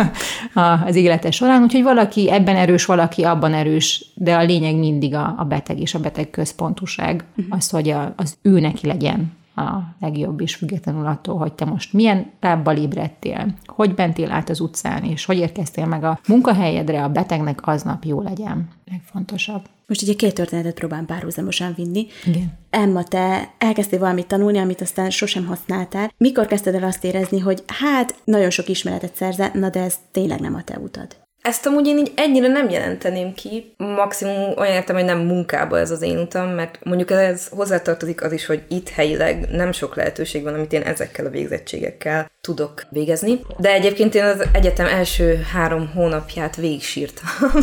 az 0.86 0.95
élete 0.95 1.31
során, 1.31 1.63
úgyhogy 1.63 1.83
valaki 1.83 2.31
ebben 2.31 2.55
erős, 2.55 2.86
valaki 2.86 3.24
abban 3.24 3.53
erős, 3.53 4.12
de 4.15 4.36
a 4.36 4.43
lényeg 4.43 4.75
mindig 4.75 5.15
a, 5.15 5.36
a 5.38 5.43
beteg 5.43 5.79
és 5.79 5.93
a 5.93 6.00
beteg 6.00 6.29
központuság, 6.29 7.24
uh-huh. 7.38 7.55
az, 7.57 7.69
hogy 7.69 7.89
a, 7.89 8.13
az 8.15 8.38
ő 8.41 8.59
neki 8.59 8.88
legyen 8.88 9.36
a 9.57 9.95
legjobb 9.99 10.41
is, 10.41 10.55
függetlenül 10.55 11.05
attól, 11.05 11.37
hogy 11.37 11.53
te 11.53 11.65
most 11.65 11.93
milyen 11.93 12.31
lábbal 12.41 12.77
ébredtél, 12.77 13.53
hogy 13.65 13.93
bentél 13.93 14.31
át 14.31 14.49
az 14.49 14.59
utcán, 14.59 15.03
és 15.03 15.25
hogy 15.25 15.37
érkeztél 15.37 15.85
meg 15.85 16.03
a 16.03 16.19
munkahelyedre, 16.27 17.03
a 17.03 17.09
betegnek 17.09 17.67
aznap 17.67 18.03
jó 18.03 18.21
legyen. 18.21 18.67
Legfontosabb. 18.91 19.61
Most 19.87 20.01
ugye 20.01 20.13
két 20.13 20.33
történetet 20.33 20.73
próbálom 20.73 21.05
párhuzamosan 21.05 21.73
vinni. 21.75 22.07
Igen. 22.25 22.53
Emma, 22.69 23.03
te 23.03 23.53
elkezdtél 23.57 23.99
valamit 23.99 24.27
tanulni, 24.27 24.57
amit 24.57 24.81
aztán 24.81 25.09
sosem 25.09 25.45
használtál. 25.45 26.11
Mikor 26.17 26.45
kezdted 26.45 26.75
el 26.75 26.83
azt 26.83 27.03
érezni, 27.03 27.39
hogy 27.39 27.63
hát 27.67 28.15
nagyon 28.23 28.49
sok 28.49 28.69
ismeretet 28.69 29.15
szerzel, 29.15 29.51
na 29.53 29.69
de 29.69 29.81
ez 29.81 29.95
tényleg 30.11 30.39
nem 30.39 30.55
a 30.55 30.63
te 30.63 30.79
utad? 30.79 31.26
Ezt 31.47 31.65
amúgy 31.65 31.87
én 31.87 31.97
így 31.97 32.11
ennyire 32.15 32.47
nem 32.47 32.69
jelenteném 32.69 33.33
ki. 33.33 33.73
Maximum 33.77 34.57
olyan 34.57 34.73
értem, 34.73 34.95
hogy 34.95 35.05
nem 35.05 35.19
munkába 35.19 35.79
ez 35.79 35.91
az 35.91 36.01
én 36.01 36.17
utam, 36.17 36.49
mert 36.49 36.79
mondjuk 36.83 37.11
ez 37.11 37.47
hozzátartozik 37.47 38.23
az 38.23 38.31
is, 38.31 38.45
hogy 38.45 38.63
itt 38.67 38.89
helyileg 38.89 39.49
nem 39.49 39.71
sok 39.71 39.95
lehetőség 39.95 40.43
van, 40.43 40.53
amit 40.53 40.73
én 40.73 40.81
ezekkel 40.81 41.25
a 41.25 41.29
végzettségekkel 41.29 42.31
tudok 42.47 42.85
végezni. 42.89 43.39
De 43.57 43.73
egyébként 43.73 44.15
én 44.15 44.23
az 44.23 44.43
egyetem 44.51 44.85
első 44.85 45.45
három 45.53 45.91
hónapját 45.93 46.55
végig 46.55 46.81
sírtam. 46.81 47.27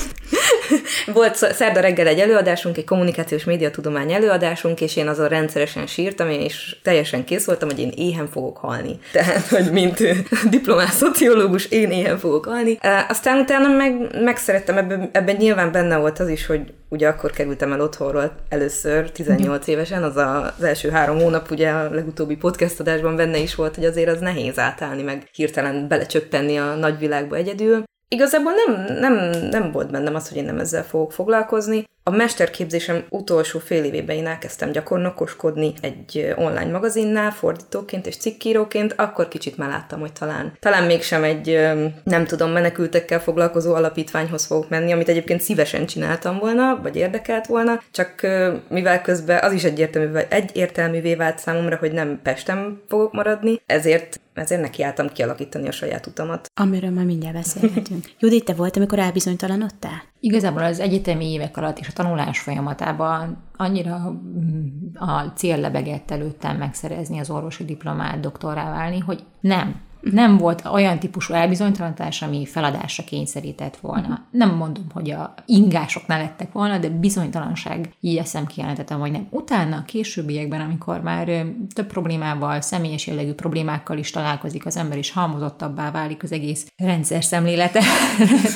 Volt 1.14 1.34
szerda 1.34 1.80
reggel 1.80 2.06
egy 2.06 2.18
előadásunk, 2.18 2.76
egy 2.76 2.84
kommunikációs 2.84 3.44
médiatudomány 3.44 4.12
előadásunk, 4.12 4.80
és 4.80 4.96
én 4.96 5.08
azon 5.08 5.28
rendszeresen 5.28 5.86
sírtam, 5.86 6.28
és 6.28 6.76
teljesen 6.82 7.24
kész 7.24 7.44
voltam, 7.44 7.68
hogy 7.68 7.78
én 7.78 7.92
éhen 7.96 8.28
fogok 8.30 8.56
halni. 8.56 8.98
Tehát, 9.12 9.46
hogy 9.48 9.72
mint 9.72 10.02
diplomás 10.50 10.90
szociológus, 10.90 11.66
én 11.66 11.90
éhen 11.90 12.18
fogok 12.18 12.44
halni. 12.44 12.78
Aztán 13.08 13.38
utána 13.38 13.68
meg, 13.68 14.22
megszerettem, 14.24 14.76
ebben, 14.76 15.08
ebben 15.12 15.36
nyilván 15.36 15.72
benne 15.72 15.96
volt 15.96 16.18
az 16.18 16.28
is, 16.28 16.46
hogy 16.46 16.60
ugye 16.94 17.08
akkor 17.08 17.30
kerültem 17.30 17.72
el 17.72 17.80
otthonról 17.80 18.32
először, 18.48 19.10
18 19.10 19.66
évesen, 19.66 20.02
az 20.02 20.16
a, 20.16 20.54
az 20.58 20.62
első 20.62 20.90
három 20.90 21.18
hónap, 21.18 21.50
ugye 21.50 21.70
a 21.70 21.90
legutóbbi 21.90 22.36
podcast 22.36 22.80
adásban 22.80 23.16
benne 23.16 23.38
is 23.38 23.54
volt, 23.54 23.74
hogy 23.74 23.84
azért 23.84 24.08
az 24.08 24.20
nehéz 24.20 24.58
átállni, 24.58 25.02
meg 25.02 25.28
hirtelen 25.32 25.88
belecsöppenni 25.88 26.56
a 26.56 26.74
nagyvilágba 26.74 27.36
egyedül. 27.36 27.84
Igazából 28.14 28.52
nem, 28.66 28.98
nem, 28.98 29.30
nem 29.50 29.72
volt 29.72 29.90
bennem 29.90 30.14
az, 30.14 30.28
hogy 30.28 30.36
én 30.36 30.44
nem 30.44 30.58
ezzel 30.58 30.84
fogok 30.84 31.12
foglalkozni. 31.12 31.88
A 32.06 32.10
mesterképzésem 32.10 33.04
utolsó 33.08 33.58
fél 33.58 33.84
évében 33.84 34.16
én 34.16 34.26
elkezdtem 34.26 34.70
gyakornokoskodni 34.70 35.72
egy 35.80 36.34
online 36.36 36.70
magazinnál, 36.70 37.30
fordítóként 37.30 38.06
és 38.06 38.16
cikkíróként, 38.16 38.94
akkor 38.96 39.28
kicsit 39.28 39.56
már 39.56 39.68
láttam, 39.68 40.00
hogy 40.00 40.12
talán, 40.12 40.52
talán 40.60 40.84
mégsem 40.84 41.22
egy, 41.22 41.68
nem 42.04 42.24
tudom, 42.26 42.50
menekültekkel 42.50 43.20
foglalkozó 43.20 43.74
alapítványhoz 43.74 44.46
fogok 44.46 44.68
menni, 44.68 44.92
amit 44.92 45.08
egyébként 45.08 45.40
szívesen 45.40 45.86
csináltam 45.86 46.38
volna, 46.38 46.78
vagy 46.82 46.96
érdekelt 46.96 47.46
volna, 47.46 47.80
csak 47.90 48.26
mivel 48.68 49.02
közben 49.02 49.42
az 49.42 49.52
is 49.52 49.64
egyértelművé, 49.64 50.26
egyértelművé 50.28 51.14
vált 51.14 51.38
számomra, 51.38 51.76
hogy 51.76 51.92
nem 51.92 52.20
Pestem 52.22 52.82
fogok 52.88 53.12
maradni, 53.12 53.60
ezért 53.66 54.20
ezért 54.34 54.60
nekiálltam 54.60 55.08
kialakítani 55.08 55.68
a 55.68 55.72
saját 55.72 56.06
utamat. 56.06 56.50
Amiről 56.54 56.90
majd 56.90 57.06
mindjárt 57.06 57.34
beszélhetünk. 57.34 58.04
Judit, 58.20 58.44
te 58.44 58.54
volt, 58.54 58.76
amikor 58.76 58.98
elbizonytalanodtál? 58.98 60.02
Igazából 60.20 60.62
az 60.62 60.80
egyetemi 60.80 61.32
évek 61.32 61.56
alatt 61.56 61.78
és 61.78 61.88
a 61.88 61.92
tanulás 61.92 62.38
folyamatában 62.40 63.36
annyira 63.56 64.10
mm, 64.10 64.66
a 64.94 65.32
cél 65.34 65.58
lebegett 65.60 66.10
előttem 66.10 66.56
megszerezni 66.56 67.18
az 67.18 67.30
orvosi 67.30 67.64
diplomát, 67.64 68.20
doktorrá 68.20 68.70
válni, 68.70 68.98
hogy 68.98 69.24
nem, 69.40 69.80
nem 70.10 70.36
volt 70.36 70.64
olyan 70.72 70.98
típusú 70.98 71.34
elbizonytalanítás, 71.34 72.22
ami 72.22 72.46
feladásra 72.46 73.04
kényszerített 73.04 73.76
volna. 73.76 74.26
Nem 74.30 74.54
mondom, 74.54 74.84
hogy 74.92 75.10
a 75.10 75.34
ingások 75.46 76.06
ne 76.06 76.16
lettek 76.16 76.52
volna, 76.52 76.78
de 76.78 76.88
bizonytalanság 76.88 77.90
így 78.00 78.16
eszem 78.16 78.46
kijelentettem, 78.46 79.00
hogy 79.00 79.10
nem. 79.10 79.26
Utána, 79.30 79.76
a 79.76 79.84
későbbiekben, 79.84 80.60
amikor 80.60 81.00
már 81.00 81.46
több 81.74 81.86
problémával, 81.86 82.60
személyes 82.60 83.06
jellegű 83.06 83.32
problémákkal 83.32 83.98
is 83.98 84.10
találkozik 84.10 84.66
az 84.66 84.76
ember, 84.76 84.98
és 84.98 85.10
halmozottabbá 85.10 85.90
válik 85.90 86.22
az 86.22 86.32
egész 86.32 86.66
rendszer 86.76 87.24
szemlélete, 87.24 87.80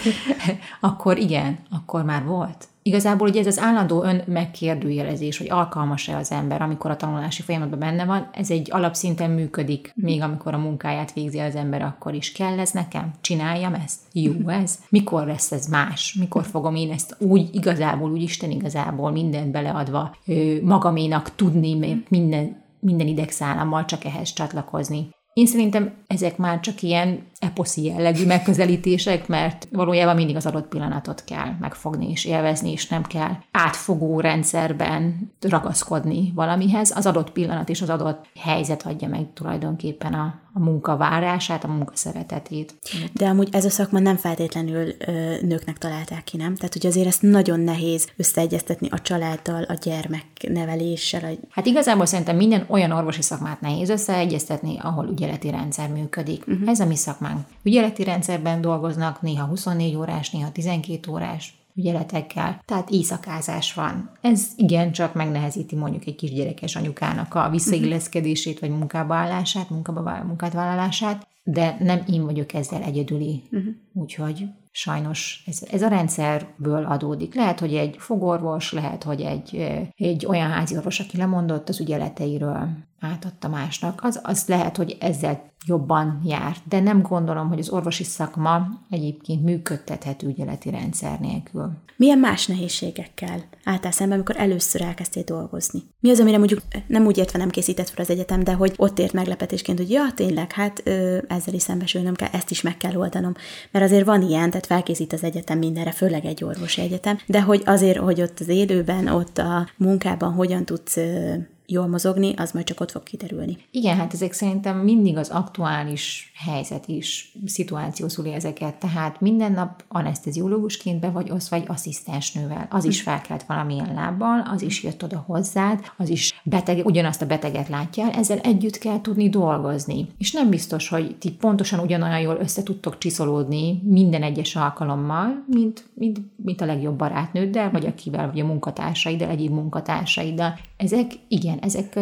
akkor 0.80 1.18
igen, 1.18 1.58
akkor 1.70 2.04
már 2.04 2.24
volt 2.24 2.68
Igazából 2.88 3.28
ugye 3.28 3.40
ez 3.40 3.46
az 3.46 3.58
állandó 3.58 4.02
ön 4.02 4.22
megkérdőjelezés, 4.26 5.38
hogy 5.38 5.50
alkalmas-e 5.50 6.16
az 6.16 6.32
ember, 6.32 6.62
amikor 6.62 6.90
a 6.90 6.96
tanulási 6.96 7.42
folyamatban 7.42 7.78
benne 7.78 8.04
van, 8.04 8.28
ez 8.32 8.50
egy 8.50 8.68
alapszinten 8.70 9.30
működik, 9.30 9.92
még 9.94 10.22
amikor 10.22 10.54
a 10.54 10.58
munkáját 10.58 11.12
végzi 11.12 11.38
az 11.38 11.54
ember, 11.54 11.82
akkor 11.82 12.14
is 12.14 12.32
kell 12.32 12.58
ez 12.58 12.70
nekem? 12.70 13.10
Csináljam 13.20 13.74
ezt? 13.74 13.98
Jó 14.12 14.48
ez? 14.48 14.78
Mikor 14.88 15.26
lesz 15.26 15.52
ez 15.52 15.66
más? 15.66 16.14
Mikor 16.18 16.44
fogom 16.44 16.74
én 16.74 16.90
ezt 16.90 17.16
úgy 17.18 17.48
igazából, 17.52 18.10
úgy 18.10 18.22
Isten 18.22 18.50
igazából 18.50 19.10
mindent 19.10 19.50
beleadva 19.50 20.14
magaménak 20.62 21.34
tudni, 21.34 22.04
minden 22.08 22.66
minden 22.80 23.06
idegszállammal 23.06 23.84
csak 23.84 24.04
ehhez 24.04 24.32
csatlakozni. 24.32 25.08
Én 25.32 25.46
szerintem 25.46 25.92
ezek 26.06 26.36
már 26.36 26.60
csak 26.60 26.82
ilyen 26.82 27.26
eposzi 27.40 27.84
jellegű 27.84 28.26
megközelítések, 28.26 29.26
mert 29.26 29.68
valójában 29.72 30.14
mindig 30.14 30.36
az 30.36 30.46
adott 30.46 30.68
pillanatot 30.68 31.24
kell 31.24 31.56
megfogni 31.60 32.10
és 32.10 32.24
élvezni, 32.24 32.72
és 32.72 32.88
nem 32.88 33.02
kell 33.02 33.36
átfogó 33.50 34.20
rendszerben 34.20 35.32
ragaszkodni 35.40 36.32
valamihez. 36.34 36.96
Az 36.96 37.06
adott 37.06 37.30
pillanat 37.30 37.68
és 37.68 37.82
az 37.82 37.88
adott 37.88 38.26
helyzet 38.40 38.86
adja 38.86 39.08
meg 39.08 39.26
tulajdonképpen 39.34 40.14
a, 40.14 40.34
a 40.52 40.58
munka 40.58 40.96
várását, 40.96 41.64
a 41.64 41.68
munka 41.68 41.92
szeretetét. 41.94 42.74
De 43.12 43.26
amúgy 43.26 43.48
ez 43.52 43.64
a 43.64 43.70
szakma 43.70 43.98
nem 43.98 44.16
feltétlenül 44.16 44.94
ö, 44.98 45.12
nőknek 45.40 45.78
találták 45.78 46.24
ki, 46.24 46.36
nem? 46.36 46.54
Tehát, 46.54 46.72
hogy 46.72 46.86
azért 46.86 47.06
ezt 47.06 47.22
nagyon 47.22 47.60
nehéz 47.60 48.08
összeegyeztetni 48.16 48.88
a 48.90 49.00
családdal, 49.00 49.62
a 49.62 49.74
gyermekneveléssel. 49.82 51.24
A... 51.24 51.46
Hát 51.50 51.66
igazából 51.66 52.06
szerintem 52.06 52.36
minden 52.36 52.64
olyan 52.68 52.90
orvosi 52.90 53.22
szakmát 53.22 53.60
nehéz 53.60 53.88
összeegyeztetni, 53.88 54.78
ahol 54.82 55.08
ügyeleti 55.10 55.50
rendszer 55.50 55.88
működik. 55.88 56.46
Uh-huh. 56.46 56.68
Ez 56.68 56.80
a 56.80 56.86
mi 56.86 56.96
szakmánk. 56.96 57.27
Ügyeleti 57.62 58.04
rendszerben 58.04 58.60
dolgoznak, 58.60 59.22
néha 59.22 59.46
24 59.46 59.96
órás, 59.96 60.30
néha 60.30 60.52
12 60.52 61.10
órás 61.10 61.58
ügyeletekkel, 61.78 62.62
tehát 62.64 62.90
éjszakázás 62.90 63.74
van. 63.74 64.10
Ez 64.20 64.46
igen 64.56 64.92
csak 64.92 65.14
megnehezíti 65.14 65.76
mondjuk 65.76 66.06
egy 66.06 66.14
kisgyerekes 66.14 66.76
anyukának 66.76 67.34
a 67.34 67.48
visszailleszkedését, 67.50 68.58
vagy 68.58 68.70
munkába 68.70 69.14
állását, 69.14 69.70
munkába, 69.70 70.24
munkát 70.26 70.52
vállalását, 70.52 71.26
de 71.42 71.76
nem 71.80 72.02
én 72.10 72.24
vagyok 72.24 72.52
ezzel 72.54 72.82
egyedüli. 72.82 73.42
Uh-huh. 73.50 73.74
Úgyhogy 73.92 74.44
sajnos 74.70 75.42
ez, 75.46 75.62
ez 75.70 75.82
a 75.82 75.88
rendszerből 75.88 76.84
adódik. 76.84 77.34
Lehet, 77.34 77.60
hogy 77.60 77.74
egy 77.74 77.96
fogorvos, 77.98 78.72
lehet, 78.72 79.02
hogy 79.02 79.20
egy, 79.20 79.54
egy 79.96 80.26
olyan 80.26 80.50
házi 80.50 80.76
orvos, 80.76 81.00
aki 81.00 81.16
lemondott 81.16 81.68
az 81.68 81.80
ügyeleteiről, 81.80 82.68
átadta 83.00 83.48
másnak, 83.48 84.00
az, 84.02 84.20
az 84.22 84.44
lehet, 84.46 84.76
hogy 84.76 84.96
ezzel 85.00 85.48
jobban 85.66 86.20
jár. 86.24 86.56
De 86.68 86.80
nem 86.80 87.02
gondolom, 87.02 87.48
hogy 87.48 87.58
az 87.58 87.68
orvosi 87.68 88.04
szakma 88.04 88.66
egyébként 88.90 89.44
működtethető 89.44 90.26
ügyeleti 90.26 90.70
rendszer 90.70 91.20
nélkül. 91.20 91.70
Milyen 91.96 92.18
más 92.18 92.46
nehézségekkel 92.46 93.44
álltál 93.64 93.92
szemben, 93.92 94.16
amikor 94.16 94.36
először 94.36 94.82
elkezdtél 94.82 95.22
dolgozni? 95.22 95.82
Mi 96.00 96.10
az, 96.10 96.20
amire 96.20 96.38
mondjuk 96.38 96.60
nem 96.86 97.06
úgy 97.06 97.18
értve 97.18 97.38
nem 97.38 97.48
készített 97.48 97.88
fel 97.88 98.04
az 98.04 98.10
egyetem, 98.10 98.44
de 98.44 98.52
hogy 98.52 98.72
ott 98.76 98.98
ért 98.98 99.12
meglepetésként, 99.12 99.78
hogy 99.78 99.90
ja, 99.90 100.02
tényleg, 100.14 100.52
hát 100.52 100.80
ö, 100.84 101.18
ezzel 101.28 101.54
is 101.54 101.62
szembesülnöm 101.62 102.14
kell, 102.14 102.28
ezt 102.32 102.50
is 102.50 102.62
meg 102.62 102.76
kell 102.76 102.96
oldanom. 102.96 103.34
Mert 103.70 103.84
azért 103.84 104.04
van 104.04 104.22
ilyen, 104.22 104.50
tehát 104.50 104.66
felkészít 104.66 105.12
az 105.12 105.24
egyetem 105.24 105.58
mindenre, 105.58 105.92
főleg 105.92 106.24
egy 106.24 106.44
orvosi 106.44 106.80
egyetem, 106.80 107.18
de 107.26 107.42
hogy 107.42 107.62
azért, 107.64 107.98
hogy 107.98 108.20
ott 108.20 108.40
az 108.40 108.48
élőben, 108.48 109.06
ott 109.06 109.38
a 109.38 109.68
munkában 109.76 110.32
hogyan 110.32 110.64
tudsz 110.64 110.96
ö, 110.96 111.34
jól 111.70 111.86
mozogni, 111.86 112.34
az 112.36 112.52
majd 112.52 112.66
csak 112.66 112.80
ott 112.80 112.90
fog 112.90 113.02
kiderülni. 113.02 113.56
Igen, 113.70 113.96
hát 113.96 114.12
ezek 114.12 114.32
szerintem 114.32 114.78
mindig 114.78 115.16
az 115.16 115.28
aktuális 115.28 116.32
helyzet 116.34 116.86
is, 116.86 117.32
szituáció 117.46 118.08
szüli 118.08 118.32
ezeket, 118.32 118.74
tehát 118.74 119.20
minden 119.20 119.52
nap 119.52 119.84
anesteziológusként 119.88 121.00
be 121.00 121.10
vagy 121.10 121.30
osz, 121.30 121.48
vagy 121.48 121.64
asszisztensnővel. 121.66 122.66
Az 122.70 122.84
is 122.84 123.02
felkelt 123.02 123.42
valamilyen 123.46 123.94
lábbal, 123.94 124.40
az 124.50 124.62
is 124.62 124.82
jött 124.82 125.02
oda 125.02 125.24
hozzád, 125.26 125.80
az 125.96 126.08
is 126.08 126.40
beteg, 126.42 126.86
ugyanazt 126.86 127.22
a 127.22 127.26
beteget 127.26 127.68
látja, 127.68 128.10
ezzel 128.10 128.38
együtt 128.38 128.78
kell 128.78 129.00
tudni 129.00 129.28
dolgozni. 129.28 130.06
És 130.18 130.32
nem 130.32 130.50
biztos, 130.50 130.88
hogy 130.88 131.16
ti 131.18 131.30
pontosan 131.30 131.78
ugyanolyan 131.78 132.20
jól 132.20 132.36
össze 132.40 132.62
tudtok 132.62 132.98
csiszolódni 132.98 133.82
minden 133.84 134.22
egyes 134.22 134.56
alkalommal, 134.56 135.44
mint, 135.46 135.84
mint, 135.94 136.20
mint 136.36 136.60
a 136.60 136.66
legjobb 136.66 136.96
barátnőddel, 136.96 137.70
vagy 137.70 137.86
akivel, 137.86 138.26
vagy 138.26 138.40
a 138.40 138.46
munkatársaiddal, 138.46 139.28
egyéb 139.28 139.52
munkatársaiddal. 139.52 140.58
Ezek 140.76 141.10
igen, 141.28 141.57
ezek 141.60 141.98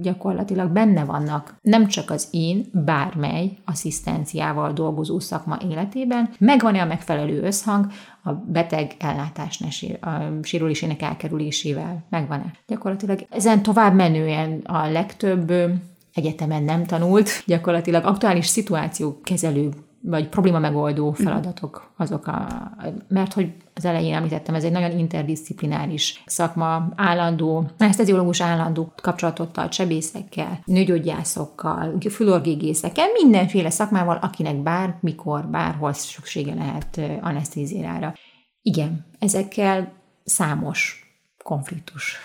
gyakorlatilag 0.00 0.70
benne 0.70 1.04
vannak. 1.04 1.56
Nem 1.62 1.86
csak 1.86 2.10
az 2.10 2.28
én, 2.30 2.66
bármely 2.72 3.50
asszisztenciával 3.64 4.72
dolgozó 4.72 5.18
szakma 5.18 5.58
életében, 5.70 6.30
megvan-e 6.38 6.82
a 6.82 6.86
megfelelő 6.86 7.42
összhang 7.42 7.86
a 8.22 8.32
beteg 8.32 8.94
ellátás 8.98 9.62
a 10.00 10.08
sérülésének 10.42 11.02
elkerülésével, 11.02 12.04
megvan-e. 12.10 12.52
Gyakorlatilag 12.66 13.26
ezen 13.30 13.62
tovább 13.62 13.94
menően 13.94 14.60
a 14.64 14.90
legtöbb 14.90 15.52
egyetemen 16.14 16.62
nem 16.62 16.84
tanult, 16.84 17.42
gyakorlatilag 17.46 18.04
aktuális 18.04 18.46
szituáció 18.46 19.20
kezelő 19.22 19.68
vagy 20.00 20.28
probléma 20.28 20.58
megoldó 20.58 21.12
feladatok 21.12 21.92
azok 21.96 22.26
a, 22.26 22.46
mert 23.08 23.32
hogy 23.32 23.52
az 23.74 23.84
elején 23.84 24.14
említettem, 24.14 24.54
ez 24.54 24.64
egy 24.64 24.72
nagyon 24.72 24.98
interdisziplináris 24.98 26.22
szakma, 26.26 26.88
állandó, 26.96 27.70
eszteziológus 27.78 28.40
állandó 28.40 28.92
kapcsolatot 29.02 29.52
tart 29.52 29.72
sebészekkel, 29.72 30.60
nőgyógyászokkal, 30.64 31.94
fülorgégészekkel, 32.10 33.06
mindenféle 33.22 33.70
szakmával, 33.70 34.16
akinek 34.16 34.56
bár, 34.56 34.96
mikor, 35.00 35.46
bárhol 35.46 35.92
szüksége 35.92 36.54
lehet 36.54 37.00
anesztéziára. 37.20 38.14
Igen, 38.62 39.06
ezekkel 39.18 39.92
számos 40.24 41.02
konfliktus 41.42 42.16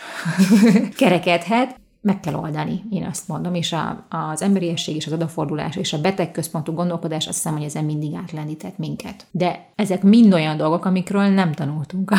kerekedhet, 0.97 1.81
meg 2.03 2.19
kell 2.19 2.33
oldani, 2.33 2.83
én 2.89 3.03
azt 3.03 3.27
mondom, 3.27 3.53
és 3.53 3.73
a, 3.73 4.05
az 4.09 4.41
emberiesség 4.41 4.95
és 4.95 5.05
az 5.05 5.13
odafordulás 5.13 5.75
és 5.75 5.93
a 5.93 6.01
betegközpontú 6.01 6.73
gondolkodás 6.73 7.27
azt 7.27 7.35
hiszem, 7.35 7.53
hogy 7.53 7.63
ezen 7.63 7.83
mindig 7.83 8.13
átlendített 8.13 8.77
minket. 8.77 9.25
De 9.31 9.67
ezek 9.75 10.03
mind 10.03 10.33
olyan 10.33 10.57
dolgok, 10.57 10.85
amikről 10.85 11.27
nem 11.27 11.51
tanultunk 11.51 12.11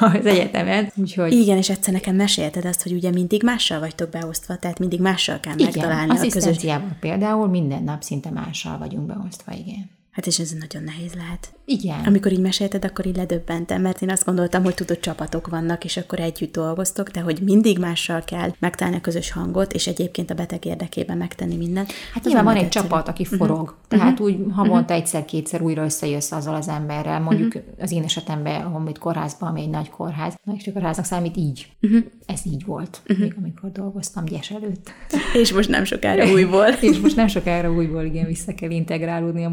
az 0.00 0.26
egyetemen, 0.26 0.92
úgyhogy... 0.96 1.32
Igen, 1.32 1.56
és 1.56 1.70
egyszer 1.70 1.92
nekem 1.92 2.16
mesélted 2.16 2.64
azt, 2.64 2.82
hogy 2.82 2.92
ugye 2.92 3.10
mindig 3.10 3.42
mással 3.42 3.80
vagytok 3.80 4.10
beosztva, 4.10 4.56
tehát 4.56 4.78
mindig 4.78 5.00
mással 5.00 5.40
kell 5.40 5.54
igen, 5.58 5.72
megtalálni 5.74 6.18
a 6.18 6.30
közös... 6.30 6.66
például 7.00 7.48
minden 7.48 7.82
nap 7.82 8.02
szinte 8.02 8.30
mással 8.30 8.78
vagyunk 8.78 9.06
beosztva, 9.06 9.52
igen. 9.52 9.90
Hát 10.12 10.26
és 10.26 10.38
ez 10.38 10.50
nagyon 10.50 10.82
nehéz 10.82 11.14
lehet. 11.14 11.54
Igen. 11.64 12.04
Amikor 12.04 12.32
így 12.32 12.40
mesélted, 12.40 12.84
akkor 12.84 13.06
így 13.06 13.16
ledöbbentem, 13.16 13.82
mert 13.82 14.02
én 14.02 14.10
azt 14.10 14.24
gondoltam, 14.24 14.62
hogy 14.62 14.74
tudod, 14.74 15.00
csapatok 15.00 15.48
vannak, 15.48 15.84
és 15.84 15.96
akkor 15.96 16.20
együtt 16.20 16.52
dolgoztok, 16.52 17.08
de 17.08 17.20
hogy 17.20 17.38
mindig 17.42 17.78
mással 17.78 18.22
kell 18.24 18.50
megtalálni 18.58 18.98
a 18.98 19.00
közös 19.00 19.30
hangot, 19.30 19.72
és 19.72 19.86
egyébként 19.86 20.30
a 20.30 20.34
beteg 20.34 20.64
érdekében 20.64 21.16
megtenni 21.16 21.56
mindent. 21.56 21.92
Hát 22.14 22.24
nyilván 22.24 22.44
van 22.44 22.56
egy 22.56 22.62
egyszerű. 22.62 22.86
csapat, 22.86 23.08
aki 23.08 23.26
mhm. 23.30 23.34
forog. 23.34 23.60
Uh-huh. 23.60 23.76
Tehát 23.88 24.20
uh-huh. 24.20 24.26
úgy 24.26 24.36
havonta 24.52 24.82
uh-huh. 24.82 24.96
egyszer-kétszer 24.96 25.62
újra 25.62 25.84
összejössz 25.84 26.32
azzal 26.32 26.54
az 26.54 26.68
emberrel. 26.68 27.20
Mondjuk 27.20 27.54
uh-huh. 27.54 27.72
az 27.80 27.92
én 27.92 28.02
esetemben, 28.02 28.60
ahol 28.60 28.92
kórházban, 29.00 29.48
ami 29.48 29.60
egy 29.60 29.70
nagy 29.70 29.90
kórház, 29.90 30.34
nagy 30.44 30.72
kórháznak 30.72 31.04
számít 31.04 31.36
így. 31.36 31.68
Uh-huh. 31.82 32.04
Ez 32.26 32.40
így 32.46 32.64
volt, 32.64 33.00
uh-huh. 33.02 33.18
még 33.18 33.34
amikor 33.38 33.72
dolgoztam 33.72 34.24
gyes 34.24 34.50
előtt. 34.50 34.92
És 35.34 35.52
most 35.52 35.68
nem 35.68 35.84
sokára 35.84 36.30
újból. 36.32 36.66
és 36.90 36.98
most 36.98 37.16
nem 37.16 37.26
sokára 37.26 37.72
újból, 37.72 38.04
igen, 38.04 38.26
vissza 38.26 38.54
kell 38.54 38.70
integrálódni 38.70 39.44
a 39.44 39.48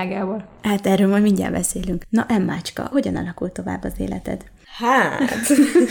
munkavilágába. 0.00 0.42
Hát 0.62 0.86
erről 0.86 1.08
majd 1.08 1.22
mindjárt 1.22 1.52
beszélünk. 1.52 2.02
Na, 2.08 2.26
Emmácska, 2.28 2.88
hogyan 2.90 3.16
alakult 3.16 3.52
tovább 3.52 3.84
az 3.84 3.92
életed? 3.98 4.44
Hát, 4.78 5.50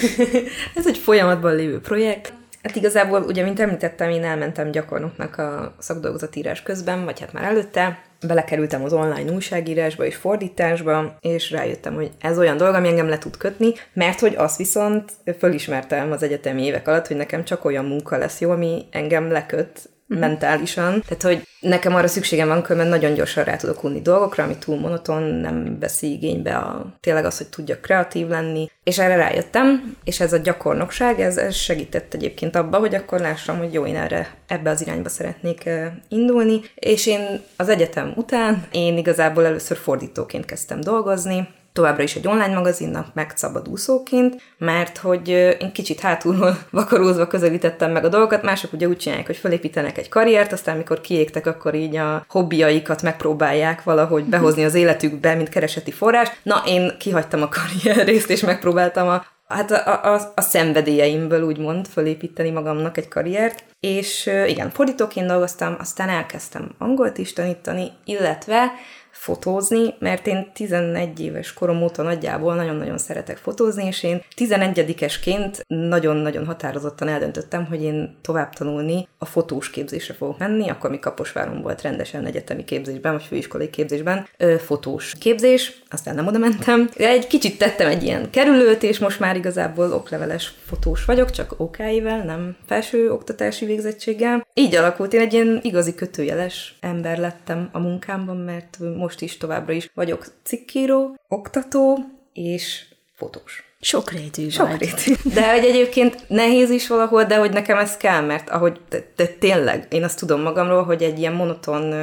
ez 0.75 0.87
egy 0.87 0.97
folyamatban 0.97 1.55
lévő 1.55 1.79
projekt. 1.79 2.33
Hát 2.63 2.75
igazából, 2.75 3.21
ugye, 3.21 3.43
mint 3.43 3.59
említettem, 3.59 4.09
én 4.09 4.23
elmentem 4.23 4.71
gyakornoknak 4.71 5.37
a 5.37 5.75
szakdolgozatírás 5.77 6.63
közben, 6.63 7.05
vagy 7.05 7.19
hát 7.19 7.33
már 7.33 7.43
előtte, 7.43 8.01
belekerültem 8.27 8.83
az 8.83 8.93
online 8.93 9.31
újságírásba 9.31 10.05
és 10.05 10.15
fordításba, 10.15 11.15
és 11.19 11.51
rájöttem, 11.51 11.93
hogy 11.93 12.11
ez 12.19 12.37
olyan 12.37 12.57
dolog, 12.57 12.75
ami 12.75 12.87
engem 12.87 13.09
le 13.09 13.17
tud 13.17 13.37
kötni, 13.37 13.73
mert 13.93 14.19
hogy 14.19 14.35
azt 14.35 14.57
viszont 14.57 15.11
fölismertem 15.37 16.11
az 16.11 16.23
egyetemi 16.23 16.63
évek 16.63 16.87
alatt, 16.87 17.07
hogy 17.07 17.17
nekem 17.17 17.43
csak 17.43 17.65
olyan 17.65 17.85
munka 17.85 18.17
lesz 18.17 18.41
jó, 18.41 18.49
ami 18.49 18.85
engem 18.91 19.31
leköt. 19.31 19.89
Mentálisan. 20.09 21.01
Tehát, 21.01 21.21
hogy 21.21 21.47
nekem 21.59 21.95
arra 21.95 22.07
szükségem 22.07 22.47
van, 22.47 22.65
mert 22.67 22.89
nagyon 22.89 23.13
gyorsan 23.13 23.43
rá 23.43 23.55
tudok 23.55 23.83
unni 23.83 24.01
dolgokra, 24.01 24.43
ami 24.43 24.55
túl 24.57 24.79
monoton, 24.79 25.23
nem 25.23 25.79
veszi 25.79 26.11
igénybe 26.11 26.55
a, 26.55 26.93
tényleg 26.99 27.25
az, 27.25 27.37
hogy 27.37 27.47
tudjak 27.47 27.81
kreatív 27.81 28.27
lenni. 28.27 28.69
És 28.83 28.99
erre 28.99 29.15
rájöttem, 29.15 29.95
és 30.03 30.19
ez 30.19 30.33
a 30.33 30.37
gyakornokság, 30.37 31.19
ez, 31.19 31.37
ez 31.37 31.55
segített 31.55 32.13
egyébként 32.13 32.55
abba, 32.55 32.77
hogy 32.77 32.95
akkor 32.95 33.19
lássam, 33.19 33.57
hogy 33.57 33.73
jó, 33.73 33.85
én 33.85 33.95
erre, 33.95 34.35
ebbe 34.47 34.69
az 34.69 34.81
irányba 34.81 35.09
szeretnék 35.09 35.69
indulni. 36.07 36.61
És 36.75 37.07
én 37.07 37.41
az 37.55 37.69
egyetem 37.69 38.13
után, 38.15 38.67
én 38.71 38.97
igazából 38.97 39.45
először 39.45 39.77
fordítóként 39.77 40.45
kezdtem 40.45 40.81
dolgozni, 40.81 41.47
továbbra 41.79 42.03
is 42.03 42.15
egy 42.15 42.27
online 42.27 42.53
magazinnak 42.53 43.13
megszabadúszóként, 43.13 44.41
mert 44.57 44.97
hogy 44.97 45.27
én 45.59 45.71
kicsit 45.73 45.99
hátulról 45.99 46.57
vakarózva 46.71 47.27
közelítettem 47.27 47.91
meg 47.91 48.05
a 48.05 48.09
dolgokat, 48.09 48.43
mások 48.43 48.73
ugye 48.73 48.87
úgy 48.87 48.97
csinálják, 48.97 49.25
hogy 49.25 49.37
felépítenek 49.37 49.97
egy 49.97 50.09
karriert, 50.09 50.51
aztán 50.51 50.77
mikor 50.77 51.01
kiégtek, 51.01 51.45
akkor 51.45 51.75
így 51.75 51.95
a 51.95 52.25
hobbiaikat 52.29 53.01
megpróbálják 53.01 53.83
valahogy 53.83 54.23
behozni 54.23 54.63
az 54.63 54.73
életükbe, 54.73 55.33
mint 55.33 55.49
kereseti 55.49 55.91
forrás. 55.91 56.29
Na, 56.43 56.63
én 56.65 56.97
kihagytam 56.97 57.41
a 57.41 57.49
karrier 57.57 58.05
részt, 58.05 58.29
és 58.29 58.41
megpróbáltam 58.41 59.07
a, 59.07 59.25
hát 59.47 59.71
a, 59.71 60.13
a, 60.13 60.31
a 60.35 60.41
szenvedélyeimből 60.41 61.41
úgymond 61.41 61.87
fölépíteni 61.87 62.49
magamnak 62.49 62.97
egy 62.97 63.07
karriert, 63.07 63.63
és 63.79 64.29
igen, 64.47 64.69
fordítóként 64.69 65.27
dolgoztam, 65.27 65.75
aztán 65.79 66.09
elkezdtem 66.09 66.71
angolt 66.77 67.17
is 67.17 67.33
tanítani, 67.33 67.91
illetve 68.05 68.71
fotózni, 69.19 69.93
mert 69.99 70.27
én 70.27 70.51
11 70.53 71.19
éves 71.19 71.53
korom 71.53 71.81
óta 71.81 72.03
nagyjából 72.03 72.55
nagyon-nagyon 72.55 72.97
szeretek 72.97 73.37
fotózni, 73.37 73.85
és 73.85 74.03
én 74.03 74.21
11-esként 74.35 75.65
nagyon-nagyon 75.67 76.45
határozottan 76.45 77.07
eldöntöttem, 77.07 77.65
hogy 77.65 77.83
én 77.83 78.17
tovább 78.21 78.53
tanulni 78.53 79.07
a 79.17 79.25
fotós 79.25 79.69
képzésre 79.69 80.13
fogok 80.13 80.37
menni, 80.37 80.69
akkor 80.69 80.89
mi 80.89 80.99
Kaposváron 80.99 81.61
volt 81.61 81.81
rendesen 81.81 82.25
egyetemi 82.25 82.63
képzésben, 82.63 83.11
vagy 83.11 83.23
főiskolai 83.23 83.69
képzésben 83.69 84.27
fotós 84.57 85.13
képzés, 85.19 85.83
aztán 85.89 86.15
nem 86.15 86.27
oda 86.27 86.37
mentem. 86.37 86.89
Egy 86.97 87.27
kicsit 87.27 87.57
tettem 87.57 87.87
egy 87.87 88.03
ilyen 88.03 88.29
kerülőt, 88.29 88.83
és 88.83 88.99
most 88.99 89.19
már 89.19 89.35
igazából 89.35 89.93
okleveles 89.93 90.53
fotós 90.65 91.05
vagyok, 91.05 91.31
csak 91.31 91.53
OK-vel, 91.57 92.23
nem 92.23 92.55
felső 92.67 93.11
oktatási 93.11 93.65
végzettséggel. 93.65 94.47
Így 94.53 94.75
alakult, 94.75 95.13
én 95.13 95.19
egy 95.19 95.33
ilyen 95.33 95.59
igazi 95.63 95.95
kötőjeles 95.95 96.77
ember 96.79 97.17
lettem 97.17 97.69
a 97.71 97.79
munkámban, 97.79 98.37
mert 98.37 98.77
most 98.97 99.09
most 99.09 99.21
is 99.21 99.37
továbbra 99.37 99.73
is 99.73 99.91
vagyok 99.93 100.25
cikkíró, 100.43 101.15
oktató 101.27 101.97
és 102.33 102.85
fotós. 103.15 103.63
Sokrétű 103.81 104.49
Sokrétű. 104.49 105.13
De 105.33 105.51
hogy 105.51 105.65
egyébként 105.65 106.23
nehéz 106.27 106.69
is 106.69 106.87
valahol, 106.87 107.23
de 107.23 107.37
hogy 107.37 107.51
nekem 107.51 107.77
ez 107.77 107.97
kell, 107.97 108.21
mert 108.21 108.49
ahogy 108.49 108.79
de, 108.89 109.11
de 109.15 109.27
tényleg, 109.27 109.87
én 109.89 110.03
azt 110.03 110.19
tudom 110.19 110.41
magamról, 110.41 110.83
hogy 110.83 111.03
egy 111.03 111.19
ilyen 111.19 111.33
monoton 111.33 111.93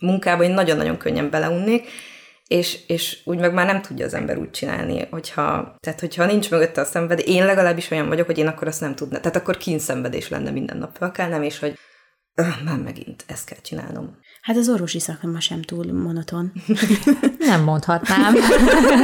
munkában 0.00 0.46
én 0.46 0.54
nagyon-nagyon 0.54 0.96
könnyen 0.96 1.30
beleunnék, 1.30 1.88
és, 2.52 2.78
és 2.86 3.20
úgy 3.24 3.38
meg 3.38 3.52
már 3.52 3.66
nem 3.66 3.82
tudja 3.82 4.04
az 4.04 4.14
ember 4.14 4.38
úgy 4.38 4.50
csinálni, 4.50 5.06
hogyha, 5.10 5.76
tehát 5.80 6.00
hogyha 6.00 6.26
nincs 6.26 6.50
mögötte 6.50 6.80
a 6.80 6.84
szenvedés, 6.84 7.24
én 7.26 7.46
legalábbis 7.46 7.90
olyan 7.90 8.08
vagyok, 8.08 8.26
hogy 8.26 8.38
én 8.38 8.46
akkor 8.46 8.68
azt 8.68 8.80
nem 8.80 8.94
tudna, 8.94 9.20
tehát 9.20 9.36
akkor 9.36 9.56
kínszenvedés 9.56 10.28
lenne 10.28 10.50
minden 10.50 10.76
nap 10.76 10.96
fel 10.96 11.28
nem, 11.28 11.42
és 11.42 11.58
hogy 11.58 11.78
öh, 12.34 12.62
már 12.64 12.78
megint 12.78 13.24
ezt 13.26 13.46
kell 13.46 13.58
csinálnom. 13.62 14.18
Hát 14.42 14.56
az 14.56 14.68
orvosi 14.68 14.98
szakma 15.00 15.40
sem 15.40 15.62
túl 15.62 15.92
monoton. 15.92 16.52
Nem 17.38 17.62
mondhatnám. 17.62 18.34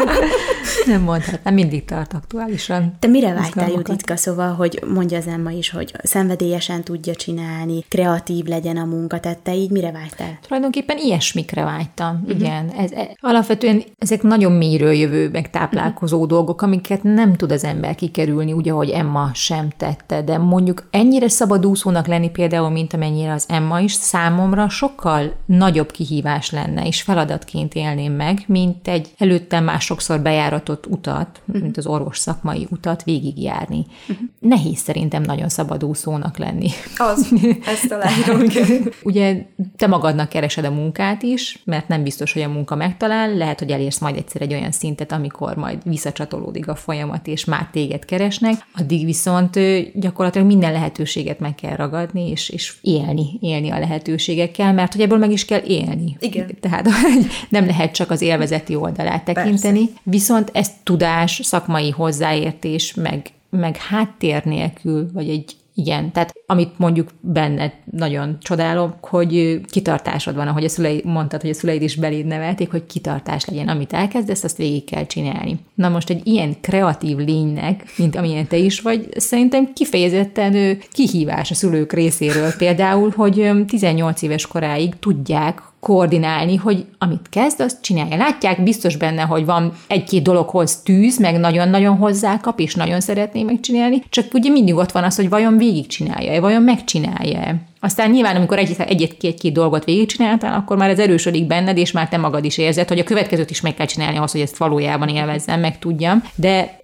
Nem 0.87 1.01
mondhatnám, 1.01 1.55
mindig 1.55 1.85
tart 1.85 2.13
aktuálisan. 2.13 2.97
Te 2.99 3.09
mire 3.09 3.33
vágytál, 3.35 3.71
Juditka, 3.71 4.17
szóval, 4.17 4.55
hogy 4.55 4.83
mondja 4.87 5.19
az 5.19 5.27
Emma 5.27 5.51
is, 5.51 5.71
hogy 5.71 5.93
szenvedélyesen 6.03 6.85
tudja 6.85 7.15
csinálni, 7.15 7.85
kreatív 7.89 8.45
legyen 8.45 8.77
a 8.77 8.85
munka, 8.85 9.21
tehát 9.21 9.39
te 9.39 9.55
így 9.55 9.71
mire 9.71 9.93
vágytál? 9.93 10.39
Tulajdonképpen 10.47 10.97
ilyesmikre 10.99 11.65
vágytam, 11.65 12.21
uh-huh. 12.23 12.41
igen. 12.41 12.69
Ez, 12.69 12.91
ez, 12.91 13.07
alapvetően 13.21 13.83
ezek 13.99 14.23
nagyon 14.23 14.53
mélyről 14.53 14.93
jövő, 14.93 15.29
meg 15.29 15.51
táplálkozó 15.51 16.17
uh-huh. 16.17 16.31
dolgok, 16.31 16.63
amiket 16.63 17.03
nem 17.03 17.35
tud 17.35 17.53
az 17.53 17.65
ember 17.65 17.95
kikerülni, 17.95 18.53
úgy, 18.53 18.69
ahogy 18.69 18.91
Emma 18.91 19.31
sem 19.35 19.69
tette, 19.77 20.23
de 20.23 20.39
mondjuk 20.39 20.89
ennyire 20.91 21.29
szabadúszónak 21.29 22.07
lenni 22.07 22.31
például, 22.31 22.71
mint 22.71 22.93
amennyire 22.93 23.33
az 23.33 23.45
Emma 23.49 23.81
is, 23.81 23.93
számomra 23.93 24.69
sokkal 24.69 25.28
nagyobb 25.47 25.91
kihívás 25.91 26.51
lenne, 26.51 26.87
és 26.87 27.03
feladatként 27.03 27.75
élném 27.75 28.13
meg, 28.13 28.45
mint 28.47 28.89
egy 28.89 29.09
előttem 29.19 29.65
már 29.65 29.81
sokszor 29.81 30.21
bejáratott 30.21 30.87
utat, 30.87 31.41
uh-huh. 31.47 31.63
mint 31.63 31.77
az 31.77 31.87
orvos 31.87 32.19
szakmai 32.19 32.67
utat 32.71 33.03
végigjárni. 33.05 33.87
Uh-huh. 34.09 34.27
Nehéz 34.41 34.79
szerintem 34.79 35.23
nagyon 35.23 35.49
szabadúszónak 35.49 36.39
lenni. 36.39 36.69
Az, 36.97 37.35
ezt 37.67 37.89
találom. 37.89 38.47
Ugye 39.03 39.47
te 39.77 39.87
magadnak 39.87 40.29
keresed 40.29 40.65
a 40.65 40.71
munkát 40.71 41.23
is, 41.23 41.63
mert 41.65 41.89
nem 41.89 42.03
biztos, 42.03 42.33
hogy 42.33 42.43
a 42.43 42.49
munka 42.49 42.75
megtalál, 42.75 43.35
lehet, 43.35 43.59
hogy 43.59 43.71
elérsz 43.71 43.99
majd 43.99 44.17
egyszer 44.17 44.43
egy 44.43 44.53
olyan 44.53 44.73
szintet, 44.73 45.13
amikor 45.13 45.57
majd 45.57 45.79
visszacsatolódik 45.85 46.69
a 46.69 46.75
folyamat, 46.75 47.27
és 47.27 47.45
már 47.45 47.69
téged 47.73 48.05
keresnek, 48.05 48.55
addig 48.75 49.05
viszont 49.05 49.59
gyakorlatilag 49.95 50.47
minden 50.47 50.73
lehetőséget 50.73 51.41
meg 51.41 51.55
kell 51.55 51.77
ragadni, 51.77 52.31
és, 52.31 52.49
és 52.49 52.75
élni, 52.81 53.39
élni 53.41 53.71
a 53.71 53.79
lehetőségekkel, 53.79 54.73
mert 54.73 54.93
hogy 54.93 55.03
ebből 55.03 55.18
abból 55.19 55.27
meg 55.27 55.31
is 55.31 55.45
kell 55.45 55.63
élni. 55.67 56.17
Igen. 56.21 56.51
Tehát 56.61 56.89
nem 57.49 57.67
lehet 57.67 57.93
csak 57.93 58.11
az 58.11 58.21
élvezeti 58.21 58.75
oldalát 58.75 59.25
tekinteni, 59.25 59.85
Persze. 59.85 60.01
viszont 60.03 60.51
ezt 60.53 60.73
tudás, 60.83 61.41
szakmai 61.43 61.91
hozzáértés, 61.91 62.95
meg, 62.95 63.27
meg 63.51 63.77
háttér 63.77 64.45
nélkül, 64.45 65.11
vagy 65.13 65.29
egy 65.29 65.57
igen, 65.79 66.13
tehát 66.13 66.33
amit 66.47 66.79
mondjuk 66.79 67.09
benned 67.21 67.73
nagyon 67.91 68.37
csodálok, 68.41 69.05
hogy 69.05 69.61
kitartásod 69.71 70.35
van, 70.35 70.49
ahogy 70.49 70.65
a 70.65 70.69
szüleid, 70.69 71.05
mondtad, 71.05 71.41
hogy 71.41 71.51
a 71.51 71.55
szüleid 71.55 71.83
is 71.83 71.97
beléd 71.97 72.27
nevelték, 72.27 72.71
hogy 72.71 72.87
kitartás 72.87 73.45
legyen, 73.45 73.69
amit 73.69 73.93
elkezdesz, 73.93 74.45
azt 74.45 74.57
végig 74.57 74.85
kell 74.85 75.07
csinálni. 75.07 75.59
Na 75.75 75.89
most 75.89 76.11
egy 76.11 76.27
ilyen 76.27 76.61
kreatív 76.61 77.17
lénynek, 77.17 77.85
mint 77.97 78.17
amilyen 78.17 78.47
te 78.47 78.57
is 78.57 78.81
vagy, 78.81 79.09
szerintem 79.17 79.73
kifejezetten 79.73 80.79
kihívás 80.91 81.51
a 81.51 81.55
szülők 81.55 81.93
részéről 81.93 82.53
például, 82.57 83.13
hogy 83.17 83.51
18 83.67 84.23
éves 84.23 84.47
koráig 84.47 84.99
tudják, 84.99 85.63
koordinálni, 85.81 86.57
hogy 86.57 86.87
amit 86.99 87.29
kezd, 87.29 87.61
azt 87.61 87.83
csinálja. 87.83 88.17
Látják 88.17 88.63
biztos 88.63 88.97
benne, 88.97 89.23
hogy 89.23 89.45
van 89.45 89.73
egy-két 89.89 90.23
dologhoz 90.23 90.77
tűz, 90.77 91.19
meg 91.19 91.39
nagyon-nagyon 91.39 91.97
hozzákap, 91.97 92.61
és 92.61 92.75
nagyon 92.75 93.01
szeretné 93.01 93.43
megcsinálni, 93.43 94.03
csak 94.11 94.35
ugye 94.35 94.51
mindig 94.51 94.75
ott 94.75 94.93
van 94.93 95.05
az, 95.05 95.17
hogy 95.17 95.29
vajon 95.29 95.57
végigcsinálja-e, 95.57 96.41
vajon 96.41 96.63
megcsinálja-e. 96.63 97.57
Aztán 97.81 98.11
nyilván, 98.11 98.37
amikor 98.37 98.59
egy-két 98.59 99.53
dolgot 99.53 99.85
végigcsináltál, 99.85 100.55
akkor 100.55 100.77
már 100.77 100.91
ez 100.91 100.99
erősödik 100.99 101.47
benned, 101.47 101.77
és 101.77 101.93
már 101.93 102.09
te 102.09 102.17
magad 102.17 102.45
is 102.45 102.59
érzed, 102.59 102.89
hogy 102.89 102.99
a 102.99 103.05
következőt 103.05 103.51
is 103.51 103.61
meg 103.61 103.75
kell 103.75 103.87
csinálni 103.87 104.17
ahhoz, 104.17 104.33
hogy 104.33 104.41
ezt 104.41 104.57
valójában 104.57 105.09
élvezzem, 105.09 105.61
meg 105.61 105.79
tudjam. 105.79 106.23
De 106.35 106.81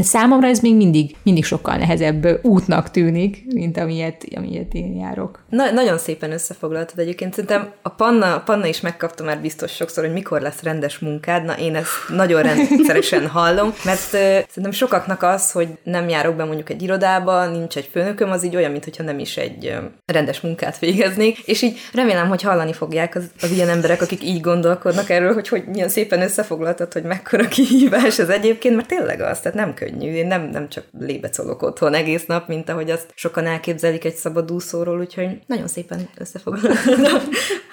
számomra 0.00 0.46
ez 0.46 0.60
még 0.60 0.76
mindig, 0.76 1.16
mindig 1.22 1.44
sokkal 1.44 1.76
nehezebb 1.76 2.44
útnak 2.44 2.90
tűnik, 2.90 3.44
mint 3.46 3.78
amilyet, 3.78 4.24
amilyet 4.36 4.74
én 4.74 4.96
járok. 4.96 5.44
Na, 5.48 5.70
nagyon 5.70 5.98
szépen 5.98 6.32
összefoglaltad 6.32 6.98
egyébként. 6.98 7.34
Szerintem 7.34 7.72
a 7.82 7.88
Panna, 7.88 8.40
Panna 8.40 8.66
is 8.66 8.80
megkapta 8.80 9.24
már 9.24 9.40
biztos 9.40 9.72
sokszor, 9.72 10.04
hogy 10.04 10.12
mikor 10.12 10.40
lesz 10.40 10.62
rendes 10.62 10.98
munkád. 10.98 11.44
Na, 11.44 11.52
én 11.58 11.74
ezt 11.74 11.88
nagyon 12.08 12.42
rendszeresen 12.42 13.28
hallom, 13.36 13.72
mert 13.84 14.12
uh, 14.12 14.20
szerintem 14.48 14.70
sokaknak 14.70 15.22
az, 15.22 15.50
hogy 15.50 15.68
nem 15.82 16.08
járok 16.08 16.34
be 16.34 16.44
mondjuk 16.44 16.70
egy 16.70 16.82
irodába, 16.82 17.46
nincs 17.46 17.76
egy 17.76 17.88
főnököm, 17.92 18.30
az 18.30 18.44
így 18.44 18.56
olyan, 18.56 18.70
mintha 18.70 19.02
nem 19.02 19.18
is 19.18 19.36
egy 19.36 19.66
uh, 19.66 19.90
rendes 20.06 20.35
munkát 20.40 20.78
végeznék, 20.78 21.38
és 21.38 21.62
így 21.62 21.78
remélem, 21.92 22.28
hogy 22.28 22.42
hallani 22.42 22.72
fogják 22.72 23.14
az, 23.14 23.24
az 23.40 23.50
ilyen 23.50 23.68
emberek, 23.68 24.02
akik 24.02 24.24
így 24.24 24.40
gondolkodnak 24.40 25.10
erről, 25.10 25.34
hogy 25.34 25.48
hogy 25.48 25.64
milyen 25.66 25.88
szépen 25.88 26.22
összefoglaltad, 26.22 26.92
hogy 26.92 27.02
mekkora 27.02 27.48
kihívás 27.56 28.18
ez 28.18 28.28
egyébként, 28.28 28.76
mert 28.76 28.88
tényleg 28.88 29.20
az, 29.20 29.40
tehát 29.40 29.58
nem 29.58 29.74
könnyű. 29.74 30.12
Én 30.12 30.26
nem, 30.26 30.48
nem 30.52 30.68
csak 30.68 30.84
lébecolok 30.98 31.62
otthon 31.62 31.94
egész 31.94 32.26
nap, 32.26 32.48
mint 32.48 32.68
ahogy 32.68 32.90
azt 32.90 33.06
sokan 33.14 33.46
elképzelik 33.46 34.04
egy 34.04 34.14
szabadúszóról, 34.14 34.98
úgyhogy 34.98 35.38
nagyon 35.46 35.68
szépen 35.68 36.08
összefoglaltam 36.18 37.14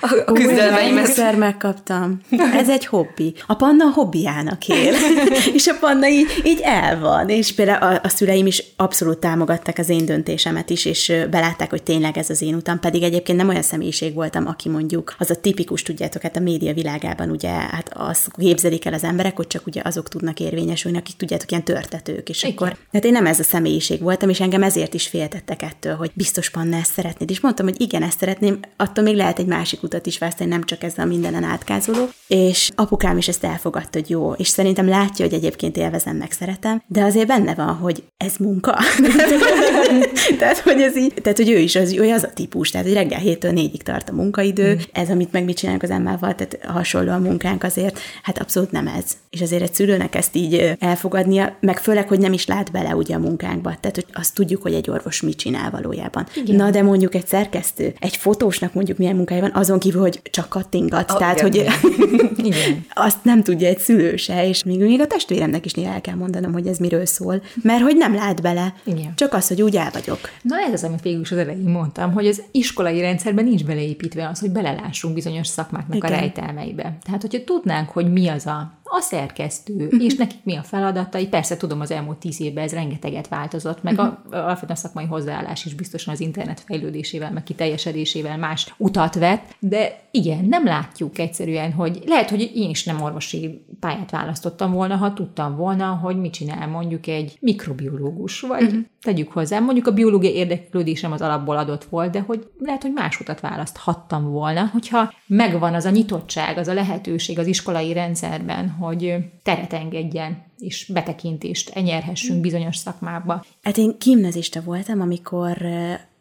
a, 0.02 0.24
a 0.26 0.32
küzdelmeimet. 0.32 1.08
Egyszer 1.08 1.36
megkaptam. 1.36 2.22
Ez 2.54 2.70
egy 2.70 2.86
hobbi. 2.86 3.34
A 3.48 3.56
panna 3.56 3.86
a 3.86 3.92
hobbiának 3.92 4.68
él. 4.68 4.94
és 5.58 5.68
a 5.68 5.76
panna 5.80 6.08
így, 6.08 6.42
így 6.44 6.62
el 6.64 7.00
van. 7.00 7.30
És 7.30 7.54
például 7.54 7.96
a, 7.96 8.00
a 8.04 8.10
szüleim 8.10 8.46
is 8.46 8.64
abszolút 8.76 9.18
támogatták 9.18 9.78
az 9.78 9.90
én 9.90 10.06
döntésemet 10.06 10.70
is, 10.70 10.86
és 10.86 11.14
belátták, 11.32 11.70
hogy 11.70 11.84
tényleg 11.84 12.18
ez 12.18 12.30
az 12.30 12.42
én 12.42 12.53
utam. 12.54 12.80
Pedig 12.80 13.04
egyébként 13.04 13.38
nem 13.38 13.50
olyan 13.50 13.62
személyiség 13.62 14.14
voltam, 14.14 14.48
aki 14.48 14.70
mondjuk 14.70 15.16
az 15.18 15.30
a 15.30 15.36
tipikus, 15.36 15.82
tudjátok, 15.82 16.22
hát 16.22 16.36
a 16.36 16.40
média 16.40 16.74
világában 16.74 17.30
ugye 17.30 17.50
hát 17.50 17.92
azt 17.94 18.32
képzelik 18.38 18.86
el 18.86 18.94
az 18.94 19.04
emberek, 19.04 19.36
hogy 19.36 19.48
csak 19.48 19.68
ugye 19.68 19.82
azok 19.84 20.10
tudnak 20.10 20.40
érvényesülni, 20.40 20.98
akik 20.98 21.16
tudjátok, 21.16 21.52
ilyen 21.52 21.64
törtetők. 21.64 22.30
És 22.30 22.44
Igen. 22.44 22.56
akkor, 22.56 22.78
hát 22.92 23.06
én 23.06 23.12
nem 23.12 23.26
ez 23.26 23.40
a 23.40 23.44
személyiség 23.44 24.02
voltam, 24.02 24.30
és 24.30 24.40
engem 24.40 24.64
ezért 24.64 24.94
is 24.94 25.08
féltettek 25.08 25.62
ettől, 25.62 25.96
hogy 25.96 26.12
biztos 26.14 26.50
panna 26.50 26.76
ezt 26.78 26.94
szeretnéd. 26.94 27.30
És 27.30 27.40
mondtam, 27.40 27.66
hogy 27.66 27.82
igen, 27.82 28.04
ezt 28.04 28.20
szeretném, 28.20 28.60
attól 28.78 29.04
még 29.04 29.16
lehet 29.16 29.40
egy 29.40 29.46
másik 29.46 29.84
utat 29.84 30.06
is 30.06 30.18
választani, 30.18 30.50
nem 30.50 30.64
csak 30.64 30.84
ez 30.84 30.98
a 30.98 31.06
mindenen 31.06 31.44
átkázoló. 31.44 32.10
És 32.28 32.70
apukám 32.76 33.18
is 33.18 33.28
ezt 33.28 33.44
elfogadta, 33.44 34.00
hogy 34.00 34.10
jó, 34.10 34.32
és 34.32 34.48
szerintem 34.48 34.88
látja, 34.88 35.26
hogy 35.26 35.34
egyébként 35.34 35.78
élvezem, 35.78 36.16
meg 36.16 36.32
szeretem, 36.32 36.84
de 36.88 37.04
azért 37.04 37.28
benne 37.28 37.56
van, 37.56 37.76
hogy 37.76 38.04
ez 38.18 38.36
munka. 38.38 38.72
tehát, 40.40 40.58
hogy 40.58 40.82
ez 40.82 40.98
így, 40.98 41.14
tehát, 41.22 41.38
hogy 41.38 41.50
ő 41.50 41.58
is 41.58 41.76
az, 41.76 41.94
ő 41.94 42.12
az 42.12 42.24
a 42.24 42.34
típus, 42.44 42.70
tehát, 42.70 42.88
hogy 42.88 42.96
reggel 42.96 43.20
héttől 43.20 43.52
négyig 43.52 43.84
tart 43.84 44.10
a 44.10 44.14
munkaidő, 44.14 44.74
mm. 44.74 44.78
ez, 44.92 45.10
amit 45.10 45.32
meg 45.32 45.44
mit 45.44 45.58
csinálunk 45.58 45.84
az 45.84 45.90
emmával, 45.90 46.36
tehát 46.36 46.60
hasonló 46.64 47.12
a 47.12 47.18
munkánk 47.18 47.64
azért, 47.64 48.00
hát 48.24 48.40
abszolút 48.40 48.72
nem 48.72 48.88
ez. 48.88 49.06
És 49.30 49.42
azért 49.42 49.62
egy 49.62 49.74
szülőnek 49.74 50.16
ezt 50.16 50.36
így 50.36 50.76
elfogadnia, 50.80 51.58
meg 51.60 51.80
főleg, 51.80 52.08
hogy 52.08 52.20
nem 52.20 52.34
is 52.34 52.46
lát 52.46 52.72
bele 52.72 52.96
ugye 52.96 53.16
a 53.16 53.20
munkánkba, 53.20 53.70
tehát, 53.80 53.96
hogy 53.96 54.06
azt 54.14 54.34
tudjuk, 54.34 54.62
hogy 54.62 54.74
egy 54.74 54.90
orvos 54.90 55.22
mit 55.22 55.38
csinál 55.38 55.72
valójában. 55.72 56.28
Igen. 56.36 56.56
Na, 56.56 56.70
de 56.70 56.82
mondjuk 56.82 57.16
egy 57.16 57.28
szerkesztő, 57.28 57.94
egy 58.00 58.16
fotósnak 58.16 58.74
mondjuk 58.74 58.98
milyen 58.98 59.16
munkája 59.16 59.42
van, 59.42 59.52
azon 59.54 59.80
kívül, 59.80 60.02
hogy 60.02 60.22
csak 60.24 60.50
kattingat, 60.50 61.12
oh, 61.12 61.18
tehát, 61.18 61.42
igen. 61.42 61.72
hogy 61.82 61.92
igen. 62.46 62.86
azt 62.94 63.24
nem 63.24 63.44
tudja 63.44 63.68
egy 63.68 63.80
szülő 63.80 64.16
se, 64.16 64.48
és 64.48 64.64
még, 64.64 64.80
még 64.80 65.02
a 65.02 65.08
testvéremnek 65.08 65.66
is 65.66 65.74
néha 65.74 65.94
el 65.94 66.02
kell 66.02 66.16
mondanom, 66.16 66.54
hogy 66.54 66.68
ez 66.68 66.78
miről 66.78 67.06
szól, 67.06 67.42
mert 67.62 67.82
hogy 67.82 67.98
nem 67.98 68.16
lát 68.16 68.42
bele, 68.42 68.74
igen. 68.84 69.14
csak 69.16 69.34
az, 69.34 69.48
hogy 69.48 69.62
úgy 69.62 69.76
el 69.76 69.90
vagyok. 69.94 70.20
Na 70.42 70.56
ez 70.60 70.74
az, 70.74 70.84
amit 70.84 71.02
végül 71.02 71.22
is 71.22 71.32
az 71.32 71.38
elején 71.38 71.70
mondtam, 71.70 72.14
hogy 72.14 72.26
az 72.34 72.44
iskolai 72.52 73.02
rendszerben 73.02 73.44
nincs 73.44 73.66
beleépítve 73.66 74.28
az, 74.28 74.40
hogy 74.40 74.52
belelássunk 74.52 75.14
bizonyos 75.14 75.48
szakmáknak 75.48 75.98
igen. 75.98 76.12
a 76.12 76.16
rejtelmeibe. 76.16 76.98
Tehát, 77.04 77.22
hogyha 77.22 77.44
tudnánk, 77.44 77.90
hogy 77.90 78.12
mi 78.12 78.28
az 78.28 78.46
a 78.46 78.72
a 78.96 79.00
szerkesztő, 79.00 79.74
uh-huh. 79.74 80.04
és 80.04 80.16
nekik 80.16 80.40
mi 80.44 80.56
a 80.56 80.64
feladatai. 80.64 81.28
Persze 81.28 81.58
tudom, 81.58 81.80
az 81.80 81.92
elmúlt 81.92 82.18
tíz 82.18 82.42
évben 82.42 82.64
ez 82.64 82.74
rengeteget 82.74 83.28
változott, 83.28 83.84
meg 83.84 83.94
uh-huh. 83.94 84.14
a, 84.32 84.36
alapvetően 84.36 84.72
a 84.72 84.76
szakmai 84.76 85.06
hozzáállás 85.06 85.66
is 85.66 85.74
biztosan 85.74 86.14
az 86.14 86.20
internet 86.20 86.64
fejlődésével, 86.66 87.32
meg 87.32 87.44
kiteljesedésével 87.44 88.38
más 88.38 88.74
utat 88.78 89.16
vett, 89.16 89.56
de 89.60 90.02
igen, 90.12 90.46
nem 90.46 90.66
látjuk 90.66 91.18
egyszerűen, 91.18 91.72
hogy 91.72 92.04
lehet, 92.06 92.30
hogy 92.30 92.52
én 92.56 92.70
is 92.70 92.84
nem 92.84 93.02
orvosi 93.02 93.66
pályát 93.80 94.12
választottam 94.12 94.72
volna, 94.72 94.96
ha 94.96 95.14
tudtam 95.14 95.56
volna, 95.56 95.86
hogy 95.86 96.20
mit 96.20 96.34
csinál 96.34 96.68
mondjuk 96.68 97.08
egy 97.08 97.38
mikrobiológus, 97.40 98.42
vagy 98.42 98.64
uh-huh. 98.64 98.82
tegyük 99.02 99.32
hozzá, 99.32 99.60
mondjuk 99.60 99.88
a 99.88 99.94
biológiai 99.94 100.34
érdeklődésem 100.34 101.12
az 101.12 101.22
alapból 101.22 101.58
adott 101.58 101.84
volt, 101.84 102.12
de 102.12 102.20
hogy 102.20 102.48
lehet, 102.60 102.82
hogy 102.82 102.94
más 102.94 103.20
utat 103.20 103.40
választhattam 103.40 104.32
volna, 104.32 104.70
hogyha 104.74 105.14
megvan 105.28 105.74
az 105.74 105.86
a 105.86 105.90
nyitottság, 105.90 106.58
az 106.58 106.68
a 106.68 106.74
lehetőség 106.74 107.40
az 107.40 107.48
iskolai 107.48 107.94
rendszerben, 107.94 108.70
hogy 108.84 109.16
teret 109.44 109.74
engedjen 109.74 110.44
és 110.58 110.90
betekintést 110.94 111.70
enyerhessünk 111.70 112.42
bizonyos 112.42 112.76
szakmába. 112.76 113.46
Hát 113.64 113.78
én 113.78 113.96
gimnazista 114.00 114.62
voltam, 114.62 115.02
amikor 115.02 115.58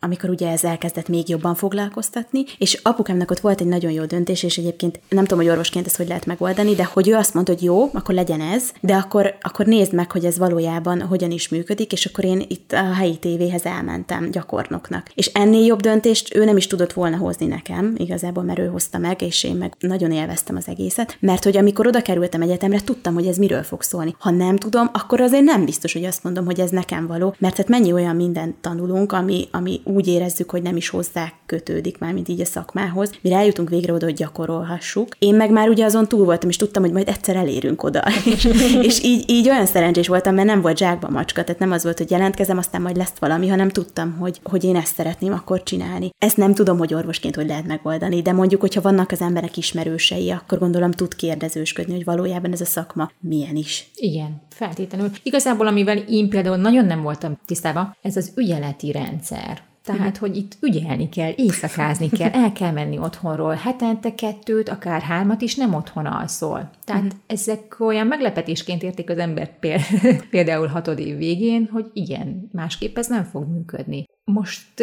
amikor 0.04 0.30
ugye 0.30 0.50
ez 0.50 0.64
elkezdett 0.64 1.08
még 1.08 1.28
jobban 1.28 1.54
foglalkoztatni, 1.54 2.44
és 2.58 2.78
apukámnak 2.82 3.30
ott 3.30 3.40
volt 3.40 3.60
egy 3.60 3.66
nagyon 3.66 3.90
jó 3.90 4.04
döntés, 4.04 4.42
és 4.42 4.58
egyébként 4.58 5.00
nem 5.08 5.24
tudom, 5.24 5.38
hogy 5.38 5.48
orvosként 5.48 5.86
ezt 5.86 5.96
hogy 5.96 6.08
lehet 6.08 6.26
megoldani, 6.26 6.74
de 6.74 6.84
hogy 6.84 7.08
ő 7.08 7.14
azt 7.14 7.34
mondta, 7.34 7.52
hogy 7.52 7.62
jó, 7.62 7.90
akkor 7.92 8.14
legyen 8.14 8.40
ez, 8.40 8.70
de 8.80 8.94
akkor, 8.94 9.34
akkor 9.40 9.66
nézd 9.66 9.92
meg, 9.92 10.10
hogy 10.10 10.24
ez 10.24 10.38
valójában 10.38 11.02
hogyan 11.02 11.30
is 11.30 11.48
működik, 11.48 11.92
és 11.92 12.06
akkor 12.06 12.24
én 12.24 12.44
itt 12.48 12.72
a 12.72 12.94
helyi 12.94 13.16
tévéhez 13.16 13.64
elmentem 13.64 14.30
gyakornoknak. 14.30 15.10
És 15.14 15.26
ennél 15.26 15.64
jobb 15.64 15.80
döntést 15.80 16.34
ő 16.34 16.44
nem 16.44 16.56
is 16.56 16.66
tudott 16.66 16.92
volna 16.92 17.16
hozni 17.16 17.46
nekem, 17.46 17.94
igazából, 17.96 18.42
mert 18.42 18.58
ő 18.58 18.66
hozta 18.66 18.98
meg, 18.98 19.22
és 19.22 19.44
én 19.44 19.56
meg 19.56 19.74
nagyon 19.80 20.12
élveztem 20.12 20.56
az 20.56 20.68
egészet, 20.68 21.16
mert 21.20 21.44
hogy 21.44 21.56
amikor 21.56 21.86
oda 21.86 22.02
kerültem 22.02 22.42
egyetemre, 22.42 22.80
tudtam, 22.80 23.14
hogy 23.14 23.26
ez 23.26 23.36
miről 23.36 23.62
fog 23.62 23.82
szólni. 23.82 24.14
Ha 24.18 24.30
nem 24.30 24.56
tudom, 24.56 24.90
akkor 24.92 25.20
azért 25.20 25.44
nem 25.44 25.64
biztos, 25.64 25.92
hogy 25.92 26.04
azt 26.04 26.24
mondom, 26.24 26.44
hogy 26.44 26.60
ez 26.60 26.70
nekem 26.70 27.06
való, 27.06 27.34
mert 27.38 27.56
hát 27.56 27.68
mennyi 27.68 27.92
olyan 27.92 28.16
mindent 28.16 28.54
tanulunk, 28.60 29.12
ami, 29.12 29.48
ami 29.50 29.80
úgy 29.94 30.06
érezzük, 30.06 30.50
hogy 30.50 30.62
nem 30.62 30.76
is 30.76 30.88
hozzá 30.88 31.32
kötődik 31.46 31.98
már, 31.98 32.12
mint 32.12 32.28
így 32.28 32.40
a 32.40 32.44
szakmához, 32.44 33.10
mire 33.20 33.36
eljutunk 33.36 33.68
végre 33.68 33.92
oda, 33.92 34.04
hogy 34.04 34.14
gyakorolhassuk. 34.14 35.08
Én 35.18 35.34
meg 35.34 35.50
már 35.50 35.68
ugye 35.68 35.84
azon 35.84 36.08
túl 36.08 36.24
voltam, 36.24 36.48
és 36.48 36.56
tudtam, 36.56 36.82
hogy 36.82 36.92
majd 36.92 37.08
egyszer 37.08 37.36
elérünk 37.36 37.82
oda. 37.82 38.02
és, 38.34 38.48
és 38.82 39.02
így, 39.02 39.30
így 39.30 39.48
olyan 39.48 39.66
szerencsés 39.66 40.08
voltam, 40.08 40.34
mert 40.34 40.46
nem 40.46 40.60
volt 40.60 40.78
zsákba 40.78 41.08
macska, 41.08 41.44
tehát 41.44 41.60
nem 41.60 41.72
az 41.72 41.82
volt, 41.82 41.98
hogy 41.98 42.10
jelentkezem, 42.10 42.58
aztán 42.58 42.82
majd 42.82 42.96
lesz 42.96 43.12
valami, 43.18 43.48
hanem 43.48 43.68
tudtam, 43.68 44.16
hogy, 44.18 44.40
hogy 44.42 44.64
én 44.64 44.76
ezt 44.76 44.94
szeretném 44.94 45.32
akkor 45.32 45.62
csinálni. 45.62 46.10
Ezt 46.18 46.36
nem 46.36 46.54
tudom, 46.54 46.78
hogy 46.78 46.94
orvosként 46.94 47.34
hogy 47.34 47.46
lehet 47.46 47.66
megoldani, 47.66 48.22
de 48.22 48.32
mondjuk, 48.32 48.60
hogyha 48.60 48.80
vannak 48.80 49.10
az 49.10 49.20
emberek 49.20 49.56
ismerősei, 49.56 50.30
akkor 50.30 50.58
gondolom 50.58 50.90
tud 50.90 51.14
kérdezősködni, 51.14 51.94
hogy 51.94 52.04
valójában 52.04 52.52
ez 52.52 52.60
a 52.60 52.64
szakma 52.64 53.10
milyen 53.20 53.56
is. 53.56 53.90
Igen, 53.94 54.42
feltétlenül. 54.48 55.10
Igazából, 55.22 55.66
amivel 55.66 55.96
én 55.96 56.28
például 56.28 56.56
nagyon 56.56 56.84
nem 56.84 57.02
voltam 57.02 57.38
tisztában, 57.46 57.96
ez 58.02 58.16
az 58.16 58.32
ügyeleti 58.36 58.92
rendszer. 58.92 59.62
Tehát, 59.84 60.16
hogy 60.16 60.36
itt 60.36 60.56
ügyelni 60.60 61.08
kell, 61.08 61.32
éjszakázni 61.36 62.08
kell, 62.08 62.30
el 62.30 62.52
kell 62.52 62.70
menni 62.70 62.98
otthonról, 62.98 63.54
hetente 63.54 64.14
kettőt, 64.14 64.68
akár 64.68 65.00
hármat 65.00 65.42
is 65.42 65.54
nem 65.54 65.74
otthon 65.74 66.06
alszol. 66.06 66.70
Tehát 66.84 67.02
uh-huh. 67.02 67.18
ezek 67.26 67.76
olyan 67.78 68.06
meglepetésként 68.06 68.82
érték 68.82 69.10
az 69.10 69.18
ember 69.18 69.58
például 70.30 70.66
hatod 70.66 70.98
év 70.98 71.16
végén, 71.16 71.68
hogy 71.72 71.90
igen, 71.92 72.48
másképp 72.52 72.98
ez 72.98 73.06
nem 73.06 73.24
fog 73.24 73.48
működni. 73.48 74.04
Most 74.24 74.82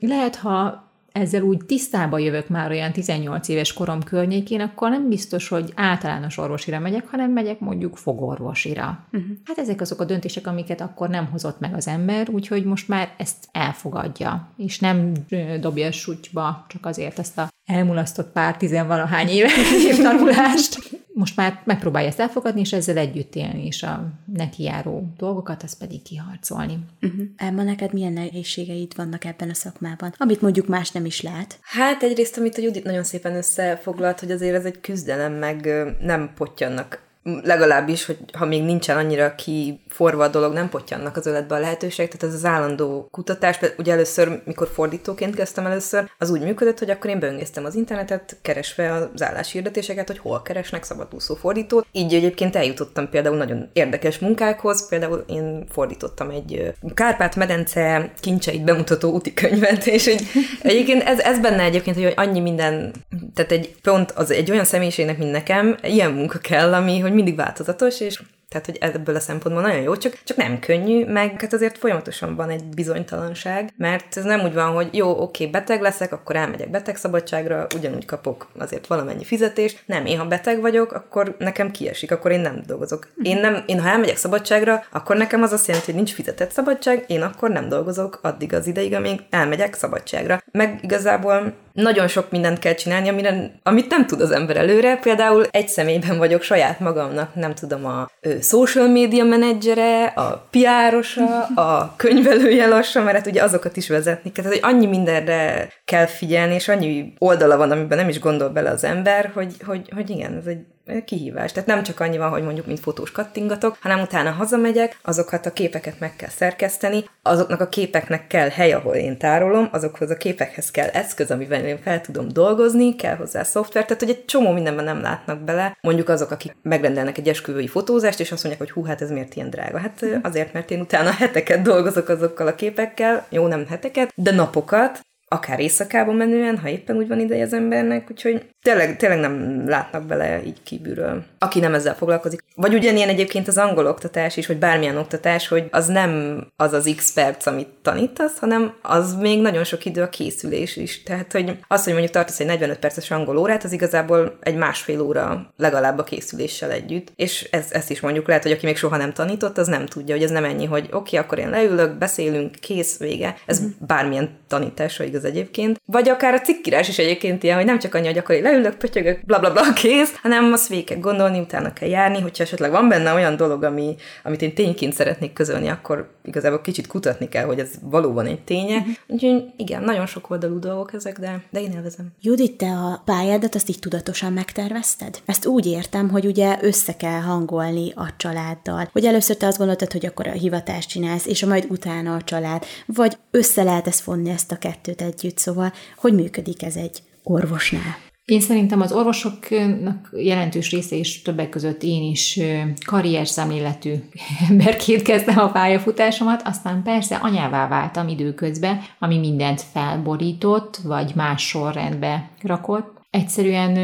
lehet, 0.00 0.36
ha 0.36 0.87
ezzel 1.12 1.42
úgy 1.42 1.64
tisztába 1.66 2.18
jövök 2.18 2.48
már 2.48 2.70
olyan 2.70 2.92
18 2.92 3.48
éves 3.48 3.72
korom 3.72 4.02
környékén, 4.02 4.60
akkor 4.60 4.90
nem 4.90 5.08
biztos, 5.08 5.48
hogy 5.48 5.72
általános 5.74 6.38
orvosira 6.38 6.78
megyek, 6.78 7.06
hanem 7.06 7.32
megyek 7.32 7.60
mondjuk 7.60 7.96
fogorvosira. 7.96 9.06
Uh-huh. 9.12 9.30
Hát 9.44 9.58
ezek 9.58 9.80
azok 9.80 10.00
a 10.00 10.04
döntések, 10.04 10.46
amiket 10.46 10.80
akkor 10.80 11.08
nem 11.08 11.26
hozott 11.26 11.60
meg 11.60 11.74
az 11.74 11.86
ember, 11.86 12.28
úgyhogy 12.30 12.64
most 12.64 12.88
már 12.88 13.14
ezt 13.16 13.48
elfogadja, 13.52 14.48
és 14.56 14.78
nem 14.78 15.12
dobja 15.60 15.86
a 15.86 15.92
sutyba 15.92 16.64
csak 16.68 16.86
azért 16.86 17.18
ezt 17.18 17.38
a 17.38 17.48
elmulasztott 17.64 18.32
pár 18.32 18.56
tizenvalahány 18.56 19.28
éve 19.28 19.48
tanulást 20.02 20.97
most 21.18 21.36
már 21.36 21.62
megpróbálja 21.64 22.08
ezt 22.08 22.20
elfogadni, 22.20 22.60
és 22.60 22.72
ezzel 22.72 22.96
együtt 22.96 23.34
élni, 23.34 23.66
és 23.66 23.82
a 23.82 24.12
neki 24.34 24.62
járó 24.62 25.12
dolgokat, 25.16 25.62
az 25.62 25.78
pedig 25.78 26.02
kiharcolni. 26.02 26.78
Uh-huh. 27.02 27.20
Emma, 27.36 27.62
neked 27.62 27.92
milyen 27.92 28.12
nehézségeid 28.12 28.92
vannak 28.96 29.24
ebben 29.24 29.50
a 29.50 29.54
szakmában, 29.54 30.14
amit 30.16 30.40
mondjuk 30.40 30.66
más 30.66 30.90
nem 30.90 31.04
is 31.04 31.22
lát? 31.22 31.58
Hát 31.62 32.02
egyrészt, 32.02 32.36
amit 32.38 32.58
a 32.58 32.62
Judit 32.62 32.84
nagyon 32.84 33.04
szépen 33.04 33.36
összefoglalt, 33.36 34.20
hogy 34.20 34.30
azért 34.30 34.54
ez 34.54 34.64
egy 34.64 34.80
küzdelem, 34.80 35.32
meg 35.32 35.68
nem 36.00 36.30
potyannak 36.34 37.06
legalábbis, 37.42 38.06
hogy 38.06 38.18
ha 38.32 38.46
még 38.46 38.62
nincsen 38.64 38.96
annyira 38.96 39.34
kiforva 39.34 40.24
a 40.24 40.28
dolog, 40.28 40.52
nem 40.52 40.68
potyannak 40.68 41.16
az 41.16 41.26
öletbe 41.26 41.54
a 41.54 41.58
lehetőség, 41.58 42.08
tehát 42.08 42.34
ez 42.34 42.40
az 42.40 42.44
állandó 42.44 43.08
kutatás, 43.10 43.58
ugye 43.78 43.92
először, 43.92 44.42
mikor 44.44 44.68
fordítóként 44.72 45.34
kezdtem 45.34 45.66
először, 45.66 46.10
az 46.18 46.30
úgy 46.30 46.40
működött, 46.40 46.78
hogy 46.78 46.90
akkor 46.90 47.10
én 47.10 47.18
böngésztem 47.18 47.64
az 47.64 47.74
internetet, 47.74 48.36
keresve 48.42 48.92
az 48.92 49.22
álláshirdetéseket, 49.22 50.06
hogy 50.06 50.18
hol 50.18 50.42
keresnek 50.42 50.84
szabadúszó 50.84 51.34
fordítót. 51.34 51.86
Így 51.92 52.14
egyébként 52.14 52.56
eljutottam 52.56 53.08
például 53.08 53.36
nagyon 53.36 53.68
érdekes 53.72 54.18
munkákhoz, 54.18 54.88
például 54.88 55.24
én 55.26 55.66
fordítottam 55.70 56.30
egy 56.30 56.72
Kárpát-medence 56.94 58.12
kincseit 58.20 58.64
bemutató 58.64 59.12
úti 59.12 59.34
könyvet, 59.34 59.86
és 59.86 60.06
egy, 60.06 60.22
egyébként 60.62 61.02
ez, 61.02 61.18
ez 61.18 61.38
benne 61.38 61.62
egyébként, 61.62 61.96
hogy 61.96 62.12
annyi 62.16 62.40
minden, 62.40 62.92
tehát 63.34 63.52
egy 63.52 63.74
pont 63.82 64.10
az 64.10 64.30
egy 64.30 64.50
olyan 64.50 64.64
személyiségnek, 64.64 65.18
mint 65.18 65.30
nekem, 65.30 65.76
ilyen 65.82 66.10
munka 66.10 66.38
kell, 66.38 66.74
ami, 66.74 66.98
hogy 66.98 67.12
mindig 67.18 67.36
változatos, 67.36 68.00
és 68.00 68.22
tehát, 68.48 68.66
hogy 68.66 68.76
ebből 68.80 69.14
a 69.14 69.20
szempontból 69.20 69.62
nagyon 69.62 69.82
jó, 69.82 69.96
csak, 69.96 70.18
csak 70.24 70.36
nem 70.36 70.58
könnyű, 70.58 71.04
meg 71.06 71.40
hát 71.40 71.52
azért 71.52 71.78
folyamatosan 71.78 72.36
van 72.36 72.50
egy 72.50 72.64
bizonytalanság, 72.64 73.72
mert 73.76 74.16
ez 74.16 74.24
nem 74.24 74.40
úgy 74.40 74.54
van, 74.54 74.72
hogy 74.72 74.88
jó, 74.92 75.20
oké, 75.22 75.46
beteg 75.46 75.80
leszek, 75.80 76.12
akkor 76.12 76.36
elmegyek 76.36 76.70
betegszabadságra, 76.70 77.66
ugyanúgy 77.76 78.04
kapok 78.04 78.48
azért 78.58 78.86
valamennyi 78.86 79.24
fizetést. 79.24 79.82
Nem, 79.86 80.06
én 80.06 80.18
ha 80.18 80.26
beteg 80.26 80.60
vagyok, 80.60 80.92
akkor 80.92 81.36
nekem 81.38 81.70
kiesik, 81.70 82.10
akkor 82.10 82.30
én 82.30 82.40
nem 82.40 82.62
dolgozok. 82.66 83.08
Én, 83.22 83.36
nem, 83.36 83.62
én 83.66 83.80
ha 83.80 83.88
elmegyek 83.88 84.16
szabadságra, 84.16 84.84
akkor 84.90 85.16
nekem 85.16 85.42
az 85.42 85.52
azt 85.52 85.66
jelenti, 85.66 85.86
hogy 85.90 86.00
nincs 86.00 86.14
fizetett 86.14 86.50
szabadság, 86.50 87.04
én 87.06 87.22
akkor 87.22 87.50
nem 87.50 87.68
dolgozok 87.68 88.18
addig 88.22 88.54
az 88.54 88.66
ideig, 88.66 88.94
amíg 88.94 89.20
elmegyek 89.30 89.74
szabadságra. 89.74 90.42
Meg 90.52 90.78
igazából 90.82 91.54
nagyon 91.82 92.08
sok 92.08 92.30
mindent 92.30 92.58
kell 92.58 92.74
csinálni, 92.74 93.08
amire, 93.08 93.50
amit 93.62 93.90
nem 93.90 94.06
tud 94.06 94.20
az 94.20 94.30
ember 94.30 94.56
előre. 94.56 94.96
Például 94.96 95.46
egy 95.50 95.68
személyben 95.68 96.18
vagyok 96.18 96.42
saját 96.42 96.80
magamnak, 96.80 97.34
nem 97.34 97.54
tudom, 97.54 97.86
a 97.86 98.10
ő, 98.20 98.40
social 98.40 98.88
media 98.88 99.24
menedzsere, 99.24 100.04
a 100.04 100.46
piárosa, 100.50 101.42
a 101.54 101.94
könyvelője 101.96 102.66
lassan, 102.66 103.04
mert 103.04 103.16
hát 103.16 103.26
ugye 103.26 103.42
azokat 103.42 103.76
is 103.76 103.88
vezetni 103.88 104.32
kell. 104.32 104.44
Tehát, 104.44 104.60
hogy 104.60 104.74
annyi 104.74 104.86
mindenre 104.86 105.68
kell 105.84 106.06
figyelni, 106.06 106.54
és 106.54 106.68
annyi 106.68 107.12
oldala 107.18 107.56
van, 107.56 107.70
amiben 107.70 107.98
nem 107.98 108.08
is 108.08 108.20
gondol 108.20 108.48
bele 108.48 108.70
az 108.70 108.84
ember, 108.84 109.30
hogy, 109.34 109.54
hogy, 109.66 109.90
hogy 109.94 110.10
igen, 110.10 110.36
ez 110.36 110.46
egy 110.46 110.64
kihívás. 111.04 111.52
Tehát 111.52 111.68
nem 111.68 111.82
csak 111.82 112.00
annyi 112.00 112.18
van, 112.18 112.30
hogy 112.30 112.42
mondjuk 112.42 112.66
mint 112.66 112.80
fotós 112.80 113.12
kattingatok, 113.12 113.76
hanem 113.80 114.00
utána 114.00 114.30
hazamegyek, 114.30 114.98
azokat 115.02 115.46
a 115.46 115.52
képeket 115.52 116.00
meg 116.00 116.16
kell 116.16 116.28
szerkeszteni, 116.28 117.04
azoknak 117.22 117.60
a 117.60 117.68
képeknek 117.68 118.26
kell 118.26 118.48
hely, 118.48 118.72
ahol 118.72 118.94
én 118.94 119.18
tárolom, 119.18 119.68
azokhoz 119.72 120.10
a 120.10 120.16
képekhez 120.16 120.70
kell 120.70 120.88
eszköz, 120.88 121.30
amivel 121.30 121.64
én 121.64 121.78
fel 121.82 122.00
tudom 122.00 122.28
dolgozni, 122.28 122.96
kell 122.96 123.16
hozzá 123.16 123.42
szoftver, 123.42 123.84
tehát 123.84 124.02
hogy 124.02 124.10
egy 124.10 124.24
csomó 124.24 124.52
mindenben 124.52 124.84
nem 124.84 125.00
látnak 125.00 125.40
bele. 125.40 125.76
Mondjuk 125.80 126.08
azok, 126.08 126.30
akik 126.30 126.56
megrendelnek 126.62 127.18
egy 127.18 127.28
esküvői 127.28 127.66
fotózást, 127.66 128.20
és 128.20 128.32
azt 128.32 128.44
mondják, 128.44 128.68
hogy 128.68 128.74
hú, 128.74 128.88
hát 128.88 129.02
ez 129.02 129.10
miért 129.10 129.34
ilyen 129.34 129.50
drága. 129.50 129.78
Hát 129.78 130.04
azért, 130.22 130.52
mert 130.52 130.70
én 130.70 130.80
utána 130.80 131.10
heteket 131.22 131.62
dolgozok 131.62 132.08
azokkal 132.08 132.46
a 132.46 132.54
képekkel, 132.54 133.26
jó, 133.28 133.46
nem 133.46 133.66
heteket, 133.66 134.12
de 134.14 134.30
napokat, 134.30 135.00
akár 135.28 135.60
éjszakában 135.60 136.14
menően, 136.14 136.58
ha 136.58 136.68
éppen 136.68 136.96
úgy 136.96 137.08
van 137.08 137.20
ideje 137.20 137.44
az 137.44 137.52
embernek, 137.52 138.10
úgyhogy 138.10 138.48
tényleg, 138.62 138.96
tényleg 138.96 139.18
nem 139.18 139.68
látnak 139.68 140.04
bele 140.04 140.42
így 140.44 140.62
kívülről. 140.62 141.24
Aki 141.38 141.60
nem 141.60 141.74
ezzel 141.74 141.94
foglalkozik. 141.94 142.44
Vagy 142.54 142.74
ugyanilyen 142.74 143.08
egyébként 143.08 143.48
az 143.48 143.58
angol 143.58 143.86
oktatás 143.86 144.36
is, 144.36 144.46
vagy 144.46 144.58
bármilyen 144.58 144.96
oktatás, 144.96 145.48
hogy 145.48 145.68
az 145.70 145.86
nem 145.86 146.42
az 146.56 146.72
az 146.72 146.92
x 146.96 147.12
perc, 147.12 147.46
amit 147.46 147.68
tanítasz, 147.82 148.38
hanem 148.38 148.74
az 148.82 149.14
még 149.14 149.40
nagyon 149.40 149.64
sok 149.64 149.84
idő 149.84 150.02
a 150.02 150.08
készülés 150.08 150.76
is. 150.76 151.02
Tehát, 151.02 151.32
hogy 151.32 151.58
az, 151.68 151.84
hogy 151.84 151.92
mondjuk 151.92 152.14
tartasz 152.14 152.40
egy 152.40 152.46
45 152.46 152.78
perces 152.78 153.10
angol 153.10 153.36
órát, 153.36 153.64
az 153.64 153.72
igazából 153.72 154.38
egy 154.40 154.56
másfél 154.56 155.00
óra 155.00 155.52
legalább 155.56 155.98
a 155.98 156.04
készüléssel 156.04 156.70
együtt. 156.70 157.12
És 157.16 157.48
ez, 157.50 157.66
ezt 157.70 157.90
is 157.90 158.00
mondjuk 158.00 158.26
lehet, 158.26 158.42
hogy 158.42 158.52
aki 158.52 158.66
még 158.66 158.76
soha 158.76 158.96
nem 158.96 159.12
tanított, 159.12 159.58
az 159.58 159.66
nem 159.66 159.86
tudja, 159.86 160.14
hogy 160.14 160.24
ez 160.24 160.30
nem 160.30 160.44
ennyi, 160.44 160.64
hogy 160.64 160.84
oké, 160.84 160.96
okay, 160.96 161.18
akkor 161.18 161.38
én 161.38 161.50
leülök, 161.50 161.98
beszélünk, 161.98 162.54
kész, 162.54 162.98
vége. 162.98 163.36
Ez 163.46 163.60
mm-hmm. 163.60 163.70
bármilyen 163.86 164.30
tanításra 164.48 165.04
igaz 165.04 165.24
egyébként. 165.24 165.80
Vagy 165.84 166.08
akár 166.08 166.34
a 166.34 166.40
cikkírás 166.40 166.88
is 166.88 166.98
egyébként 166.98 167.42
ilyen, 167.42 167.56
hogy 167.56 167.64
nem 167.64 167.78
csak 167.78 167.94
annyi, 167.94 168.06
hogy 168.06 168.18
akkor 168.18 168.34
én 168.34 168.42
leülök, 168.50 168.76
pötyögök, 168.76 169.24
bla 169.24 169.38
bla 169.38 169.52
bla, 169.52 169.72
kész, 169.82 170.14
hanem 170.22 170.52
azt 170.52 170.68
végig 170.68 170.84
kell 170.84 170.98
gondolni, 170.98 171.38
utána 171.38 171.72
kell 171.72 171.88
járni, 171.88 172.20
hogyha 172.20 172.42
esetleg 172.42 172.70
van 172.70 172.88
benne 172.88 173.12
olyan 173.12 173.36
dolog, 173.36 173.62
ami, 173.62 173.96
amit 174.24 174.42
én 174.42 174.54
tényként 174.54 174.92
szeretnék 174.92 175.32
közölni, 175.32 175.68
akkor 175.68 176.10
igazából 176.24 176.60
kicsit 176.60 176.86
kutatni 176.86 177.28
kell, 177.28 177.44
hogy 177.44 177.58
ez 177.58 177.70
valóban 177.82 178.26
egy 178.26 178.40
ténye. 178.40 178.76
Uh-huh. 178.76 178.94
Úgyhogy 179.06 179.44
igen, 179.56 179.82
nagyon 179.82 180.06
sok 180.06 180.30
oldalú 180.30 180.58
dolgok 180.58 180.92
ezek, 180.92 181.18
de, 181.18 181.42
de 181.50 181.60
én 181.60 181.72
élvezem. 181.72 182.06
Judit, 182.20 182.56
te 182.56 182.66
a 182.66 183.02
pályádat 183.04 183.54
azt 183.54 183.68
így 183.68 183.78
tudatosan 183.78 184.32
megtervezted? 184.32 185.18
Ezt 185.26 185.46
úgy 185.46 185.66
értem, 185.66 186.10
hogy 186.10 186.26
ugye 186.26 186.58
össze 186.60 186.96
kell 186.96 187.20
hangolni 187.20 187.92
a 187.94 188.14
családdal. 188.16 188.88
Hogy 188.92 189.04
először 189.04 189.36
te 189.36 189.46
azt 189.46 189.58
gondoltad, 189.58 189.92
hogy 189.92 190.06
akkor 190.06 190.26
a 190.26 190.32
hivatást 190.32 190.88
csinálsz, 190.88 191.26
és 191.26 191.42
a 191.42 191.46
majd 191.46 191.66
utána 191.68 192.14
a 192.14 192.22
család. 192.22 192.64
Vagy 192.86 193.16
össze 193.30 193.62
lehet 193.62 193.86
ezt 193.86 194.00
fonni 194.00 194.30
ezt 194.30 194.52
a 194.52 194.58
kettőt 194.58 195.02
együtt, 195.02 195.38
szóval 195.38 195.72
hogy 195.96 196.14
működik 196.14 196.62
ez 196.62 196.76
egy 196.76 197.02
orvosnál? 197.22 198.07
Én 198.28 198.40
szerintem 198.40 198.80
az 198.80 198.92
orvosoknak 198.92 200.10
jelentős 200.12 200.70
része 200.70 200.96
és 200.96 201.22
többek 201.22 201.48
között 201.48 201.82
én 201.82 202.10
is 202.10 202.40
karrier 202.86 203.28
szemléletű 203.28 203.94
emberként 204.50 205.02
kezdtem 205.02 205.38
a 205.38 205.50
pályafutásomat, 205.50 206.42
aztán 206.44 206.82
persze 206.82 207.16
anyává 207.16 207.68
váltam 207.68 208.08
időközben, 208.08 208.80
ami 208.98 209.18
mindent 209.18 209.62
felborított, 209.72 210.76
vagy 210.76 211.12
más 211.14 211.46
sorrendbe 211.46 212.30
rakott. 212.42 213.00
Egyszerűen 213.10 213.76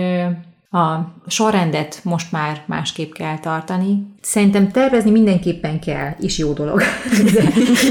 a 0.75 1.13
sorrendet 1.27 2.01
most 2.03 2.33
már 2.33 2.63
másképp 2.67 3.13
kell 3.13 3.39
tartani. 3.39 4.07
Szerintem 4.21 4.71
tervezni 4.71 5.11
mindenképpen 5.11 5.81
kell, 5.81 6.11
és 6.21 6.39
jó 6.39 6.53
dolog. 6.53 6.83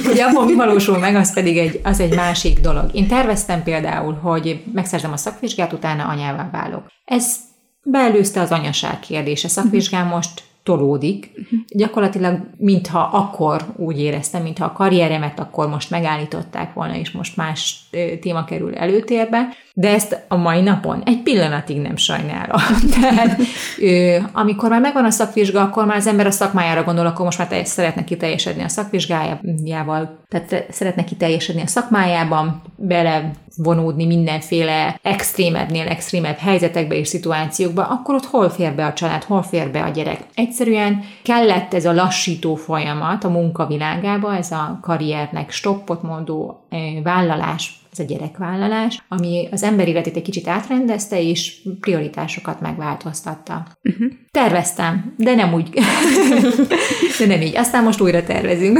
Hogy 0.08 0.20
abban 0.20 0.46
mi 0.46 0.54
valósul 0.54 0.98
meg, 0.98 1.16
az 1.16 1.34
pedig 1.34 1.58
egy, 1.58 1.80
az 1.84 2.00
egy 2.00 2.16
másik 2.16 2.60
dolog. 2.60 2.90
Én 2.94 3.08
terveztem 3.08 3.64
például, 3.64 4.14
hogy 4.14 4.64
megszerzem 4.74 5.12
a 5.12 5.18
szakvizsgát, 5.18 5.74
utána 5.74 6.08
anyává 6.08 6.50
válok. 6.52 6.86
Ez 7.06 7.36
beelőzte 7.84 8.42
az 8.42 8.52
anyaság 8.52 9.00
kérdése. 9.00 9.48
Szakvizsgám 9.48 10.08
most 10.08 10.44
tolódik. 10.64 11.32
Gyakorlatilag, 11.68 12.40
mintha 12.58 13.00
akkor 13.00 13.66
úgy 13.76 14.00
éreztem, 14.00 14.42
mintha 14.42 14.66
a 14.66 14.72
karrieremet 14.72 15.40
akkor 15.40 15.70
most 15.70 15.90
megállították 15.90 16.74
volna, 16.74 16.96
és 16.96 17.12
most 17.12 17.38
más 17.38 17.90
téma 18.22 18.44
kerül 18.44 18.76
előtérbe, 18.76 19.48
de 19.76 19.90
ezt 19.90 20.26
a 20.28 20.36
mai 20.36 20.62
napon 20.62 21.02
egy 21.06 21.22
pillanatig 21.22 21.82
nem 21.82 21.96
sajnálom. 21.96 22.62
Tehát 23.02 23.40
amikor 24.32 24.70
már 24.70 24.82
megvan 24.82 25.06
a 25.06 25.10
szakvizsga, 25.10 25.62
akkor 25.62 25.86
már 25.86 25.98
az 25.98 26.08
ember 26.08 26.26
a 26.26 26.32
szakmájára 26.32 26.84
gondol, 26.84 27.06
akkor 27.06 27.26
most 27.26 27.38
már 27.38 27.66
szeretne 27.66 28.04
kiteljesedni 28.04 28.64
a 28.64 28.68
szakvizsgájával, 28.68 30.20
tehát 30.30 30.66
szeretne 30.70 31.04
kiteljesedni 31.04 31.62
a 31.62 31.68
szakmájában, 31.68 32.62
bele 32.76 33.32
vonódni 33.58 34.06
mindenféle 34.06 35.00
extrémebbnél 35.02 35.88
extrémebb 35.88 36.38
helyzetekbe 36.38 36.96
és 36.96 37.08
szituációkba, 37.08 37.84
akkor 37.84 38.16
ott 38.16 38.26
hol 38.26 38.50
fér 38.50 38.74
be 38.74 38.86
a 38.86 38.94
család, 38.94 39.24
hol 39.24 39.44
fér 39.44 39.72
be 39.72 39.82
a 39.82 39.90
gyerek. 39.90 40.20
Egyszerűen 40.36 41.04
kellett 41.24 41.74
ez 41.74 41.86
a 41.86 41.94
lassító 41.94 42.56
folyamat 42.56 43.24
a 43.24 43.30
munkavilágába, 43.30 44.36
ez 44.36 44.52
a 44.52 44.80
karriernek 44.82 45.52
stoppot 45.52 46.02
mondó 46.02 46.68
vállalás, 47.04 47.83
ez 47.94 48.00
a 48.00 48.08
gyerekvállalás, 48.08 49.04
ami 49.08 49.48
az 49.52 49.64
ember 49.64 49.88
életét 49.88 50.16
egy 50.16 50.22
kicsit 50.22 50.48
átrendezte, 50.48 51.22
és 51.22 51.62
prioritásokat 51.80 52.62
megváltoztatta. 52.62 53.68
Uh-huh. 53.84 54.12
Terveztem, 54.32 55.14
de 55.18 55.36
nem 55.36 55.54
úgy. 55.54 55.70
de 57.20 57.26
nem 57.26 57.42
így. 57.42 57.56
Aztán 57.56 57.84
most 57.84 58.02
újra 58.02 58.24
tervezünk. 58.24 58.80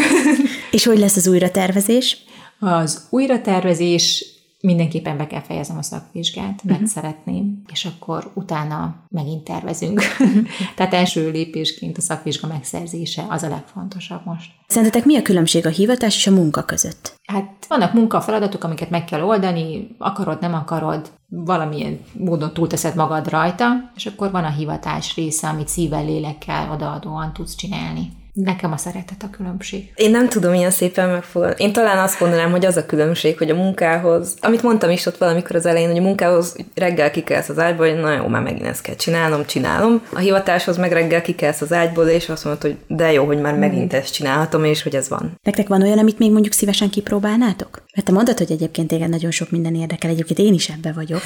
és 0.72 0.86
hogy 0.86 1.00
lesz 1.00 1.16
az 1.16 1.28
újratervezés? 1.28 2.18
Az 2.60 3.08
újratervezés 3.10 4.33
mindenképpen 4.66 5.18
be 5.18 5.28
kell 5.28 5.42
fejezem 5.42 5.78
a 5.78 5.82
szakvizsgát, 5.82 6.64
mert 6.64 6.82
uh-huh. 6.82 6.88
szeretném, 6.88 7.62
és 7.72 7.86
akkor 7.86 8.32
utána 8.34 8.96
megint 9.10 9.44
tervezünk. 9.44 10.02
Tehát 10.76 10.94
első 10.94 11.32
lépésként 11.32 11.98
a 11.98 12.02
szakvizsga 12.02 12.48
megszerzése 12.48 13.26
az 13.30 13.44
a 13.44 13.50
legfontosabb 13.50 14.26
most. 14.26 14.52
Szerintetek 14.68 15.06
mi 15.06 15.18
a 15.18 15.22
különbség 15.22 15.66
a 15.66 15.70
hivatás 15.70 16.16
és 16.16 16.28
a 16.28 16.32
munka 16.32 16.64
között? 16.64 17.20
Hát 17.26 17.66
vannak 17.68 17.94
munkafeladatok, 17.94 18.64
amiket 18.64 18.90
meg 18.90 19.06
kell 19.06 19.22
oldani, 19.22 19.96
akarod, 19.98 20.42
nem 20.42 20.54
akarod, 20.54 21.12
valamilyen 21.30 22.00
módon 22.14 22.54
túlteszed 22.54 22.96
magad 22.96 23.30
rajta, 23.30 23.92
és 23.96 24.06
akkor 24.06 24.32
van 24.32 24.44
a 24.44 24.52
hivatás 24.52 25.16
része, 25.16 25.48
amit 25.48 25.68
szívvel, 25.68 26.06
lélekkel 26.06 26.72
odaadóan 26.72 27.34
tudsz 27.34 27.56
csinálni. 27.56 28.12
Nekem 28.34 28.72
a 28.72 28.78
szeretet 28.78 29.24
a 29.24 29.30
különbség. 29.30 29.92
Én 29.96 30.12
nem 30.12 30.30
tudom 30.30 30.54
ilyen 30.54 30.72
szépen 30.72 31.10
megfogalmazni. 31.10 31.64
Én 31.64 31.74
talán 31.74 31.98
azt 31.98 32.20
mondanám, 32.20 32.52
hogy 32.52 32.66
az 32.66 32.78
a 32.78 32.86
különbség, 32.86 33.38
hogy 33.38 33.50
a 33.50 33.56
munkához, 33.56 34.36
amit 34.42 34.62
mondtam 34.62 34.90
is 34.90 35.06
ott 35.06 35.18
valamikor 35.18 35.56
az 35.56 35.66
elején, 35.66 35.88
hogy 35.88 35.98
a 35.98 36.02
munkához 36.02 36.56
reggel 36.76 37.12
kikelsz 37.12 37.50
az 37.50 37.60
ágyból, 37.60 37.90
hogy 37.90 38.00
na 38.00 38.14
jó, 38.14 38.28
már 38.28 38.42
megint 38.42 38.66
ezt 38.66 38.82
kell 38.82 38.96
csinálnom, 38.96 39.46
csinálom. 39.46 40.02
A 40.14 40.20
hivatáshoz 40.20 40.78
meg 40.78 40.92
reggel 40.92 41.22
kikelsz 41.22 41.62
az 41.62 41.74
ágyból, 41.74 42.08
és 42.08 42.30
azt 42.30 42.44
mondod, 42.44 42.62
hogy 42.62 42.78
de 42.88 43.12
jó, 43.12 43.26
hogy 43.26 43.42
már 43.42 43.56
megint 43.56 43.94
ezt 43.94 44.14
csinálhatom, 44.14 44.64
és 44.64 44.84
hogy 44.84 44.96
ez 44.96 45.10
van. 45.10 45.40
Nektek 45.44 45.68
van 45.68 45.82
olyan, 45.82 45.98
amit 45.98 46.20
még 46.20 46.32
mondjuk 46.32 46.54
szívesen 46.54 46.90
kipróbálnátok? 46.90 47.84
Mert 47.96 48.08
te 48.08 48.14
mondod, 48.14 48.38
hogy 48.38 48.52
egyébként 48.52 48.88
téged 48.88 49.10
nagyon 49.10 49.32
sok 49.32 49.52
minden 49.52 49.76
érdekel, 49.76 50.10
egyébként 50.10 50.40
én 50.40 50.54
is 50.54 50.70
ebbe 50.70 50.92
vagyok. 50.92 51.22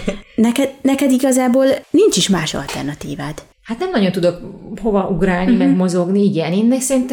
Neked, 0.34 0.70
neked 0.82 1.10
igazából 1.10 1.66
nincs 1.90 2.16
is 2.16 2.28
más 2.28 2.54
alternatívád. 2.54 3.42
Hát 3.62 3.78
nem 3.78 3.90
nagyon 3.90 4.12
tudok 4.12 4.40
hova 4.80 5.08
ugrálni, 5.08 5.52
uh-huh. 5.52 5.66
meg 5.66 5.76
mozogni, 5.76 6.24
igen. 6.24 6.52
Én 6.52 6.80
szerint 6.80 7.12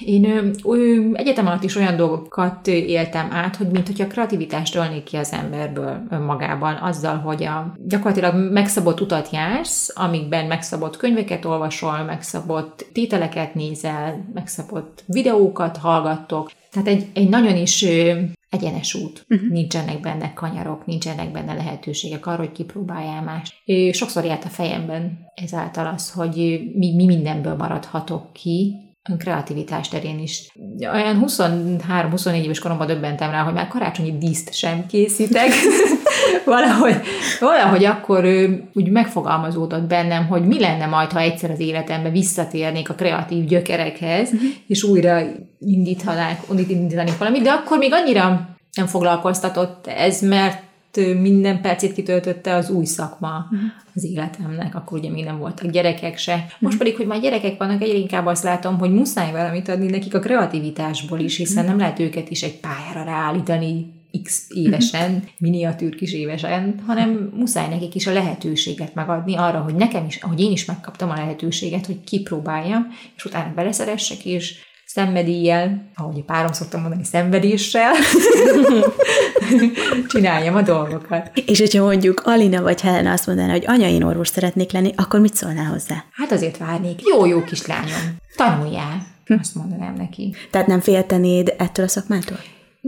én 0.00 0.24
ö, 0.24 0.48
ö, 0.64 1.10
egyetem 1.12 1.46
alatt 1.46 1.62
is 1.62 1.76
olyan 1.76 1.96
dolgokat 1.96 2.66
éltem 2.66 3.28
át, 3.32 3.56
hogy 3.56 3.66
mint 3.66 3.86
hogyha 3.86 4.04
a 4.04 4.08
kreativitást 4.08 4.74
ölnék 4.74 5.02
ki 5.02 5.16
az 5.16 5.32
emberből 5.32 6.02
önmagában, 6.10 6.74
azzal, 6.74 7.16
hogy 7.16 7.44
a 7.44 7.74
gyakorlatilag 7.86 8.52
megszabott 8.52 9.00
utat 9.00 9.30
jársz, 9.32 9.92
amikben 9.94 10.46
megszabott 10.46 10.96
könyveket 10.96 11.44
olvasol, 11.44 12.02
megszabott 12.02 12.86
tételeket 12.92 13.54
nézel, 13.54 14.30
megszabott 14.34 15.04
videókat 15.06 15.76
hallgattok. 15.76 16.50
Tehát 16.72 16.88
egy, 16.88 17.06
egy 17.14 17.28
nagyon 17.28 17.56
is 17.56 17.86
egyenes 18.56 18.94
út. 18.94 19.26
Uh-huh. 19.28 19.50
Nincsenek 19.50 20.00
benne 20.00 20.32
kanyarok, 20.32 20.86
nincsenek 20.86 21.32
benne 21.32 21.54
lehetőségek 21.54 22.26
arra, 22.26 22.36
hogy 22.36 22.52
kipróbáljál 22.52 23.22
más. 23.22 23.62
Sokszor 23.92 24.24
járt 24.24 24.44
a 24.44 24.48
fejemben 24.48 25.18
ezáltal 25.34 25.86
az, 25.86 26.10
hogy 26.10 26.34
mi, 26.74 26.94
mi 26.94 27.06
mindenből 27.06 27.54
maradhatok 27.54 28.32
ki, 28.32 28.74
kreativitás 29.18 29.88
terén 29.88 30.18
is. 30.18 30.52
Olyan 30.92 31.24
23-24 31.26 32.42
éves 32.42 32.58
koromban 32.58 32.86
döbbentem 32.86 33.30
rá, 33.30 33.42
hogy 33.42 33.54
már 33.54 33.68
karácsonyi 33.68 34.18
díszt 34.18 34.54
sem 34.54 34.86
készítek. 34.86 35.48
valahogy, 36.44 36.96
valahogy 37.40 37.84
akkor 37.84 38.24
ő, 38.24 38.62
úgy 38.72 38.90
megfogalmazódott 38.90 39.86
bennem, 39.86 40.26
hogy 40.26 40.46
mi 40.46 40.60
lenne 40.60 40.86
majd, 40.86 41.10
ha 41.12 41.20
egyszer 41.20 41.50
az 41.50 41.60
életemben 41.60 42.12
visszatérnék 42.12 42.90
a 42.90 42.94
kreatív 42.94 43.44
gyökerekhez, 43.44 44.32
uh-huh. 44.32 44.48
és 44.66 44.82
újra 44.82 45.20
indítanák, 45.58 46.40
indítanék 46.68 47.18
valamit, 47.18 47.42
de 47.42 47.50
akkor 47.50 47.78
még 47.78 47.92
annyira 47.92 48.48
nem 48.72 48.86
foglalkoztatott 48.86 49.86
ez, 49.86 50.20
mert 50.20 50.64
minden 51.20 51.60
percét 51.60 51.92
kitöltötte 51.92 52.54
az 52.54 52.70
új 52.70 52.84
szakma 52.84 53.46
uh-huh. 53.50 53.70
az 53.94 54.04
életemnek, 54.04 54.74
akkor 54.74 54.98
ugye 54.98 55.10
még 55.10 55.24
nem 55.24 55.38
voltak 55.38 55.70
gyerekek 55.70 56.18
se. 56.18 56.34
Most 56.34 56.60
uh-huh. 56.60 56.78
pedig, 56.78 56.96
hogy 56.96 57.06
már 57.06 57.20
gyerekek 57.20 57.58
vannak, 57.58 57.82
egyre 57.82 57.96
inkább 57.96 58.26
azt 58.26 58.42
látom, 58.42 58.78
hogy 58.78 58.92
muszáj 58.92 59.32
valamit 59.32 59.68
adni 59.68 59.90
nekik 59.90 60.14
a 60.14 60.18
kreativitásból 60.18 61.18
is, 61.18 61.36
hiszen 61.36 61.56
uh-huh. 61.56 61.70
nem 61.70 61.78
lehet 61.78 62.00
őket 62.00 62.30
is 62.30 62.42
egy 62.42 62.60
pályára 62.60 63.10
ráállítani 63.10 63.94
x 64.22 64.46
évesen, 64.48 65.24
miniatűr 65.38 65.94
kis 65.94 66.12
évesen, 66.12 66.82
hanem 66.86 67.30
muszáj 67.34 67.68
nekik 67.68 67.94
is 67.94 68.06
a 68.06 68.12
lehetőséget 68.12 68.94
megadni 68.94 69.36
arra, 69.36 69.60
hogy 69.60 69.74
nekem 69.74 70.06
is, 70.06 70.18
hogy 70.22 70.40
én 70.40 70.50
is 70.50 70.64
megkaptam 70.64 71.10
a 71.10 71.14
lehetőséget, 71.14 71.86
hogy 71.86 72.04
kipróbáljam, 72.04 72.86
és 73.16 73.24
utána 73.24 73.52
beleszeressek, 73.54 74.24
és 74.24 74.54
szenvedéllyel, 74.86 75.90
ahogy 75.94 76.18
a 76.18 76.22
párom 76.22 76.52
szoktam 76.52 76.80
mondani, 76.80 77.04
szenvedéssel 77.04 77.92
csináljam 80.08 80.54
a 80.54 80.62
dolgokat. 80.62 81.30
És 81.46 81.58
hogyha 81.58 81.84
mondjuk 81.84 82.22
Alina 82.24 82.62
vagy 82.62 82.80
Helena 82.80 83.12
azt 83.12 83.26
mondaná, 83.26 83.50
hogy 83.50 83.64
anya, 83.66 83.88
én 83.88 84.02
orvos 84.02 84.28
szeretnék 84.28 84.72
lenni, 84.72 84.92
akkor 84.96 85.20
mit 85.20 85.34
szólnál 85.34 85.66
hozzá? 85.66 86.04
Hát 86.12 86.32
azért 86.32 86.56
várnék. 86.56 87.00
Jó-jó 87.14 87.44
kislányom, 87.44 88.16
tanuljál, 88.36 89.06
azt 89.40 89.54
mondanám 89.54 89.94
neki. 89.94 90.34
Tehát 90.50 90.66
nem 90.66 90.80
féltenéd 90.80 91.54
ettől 91.58 91.84
a 91.84 91.88
szakmától? 91.88 92.38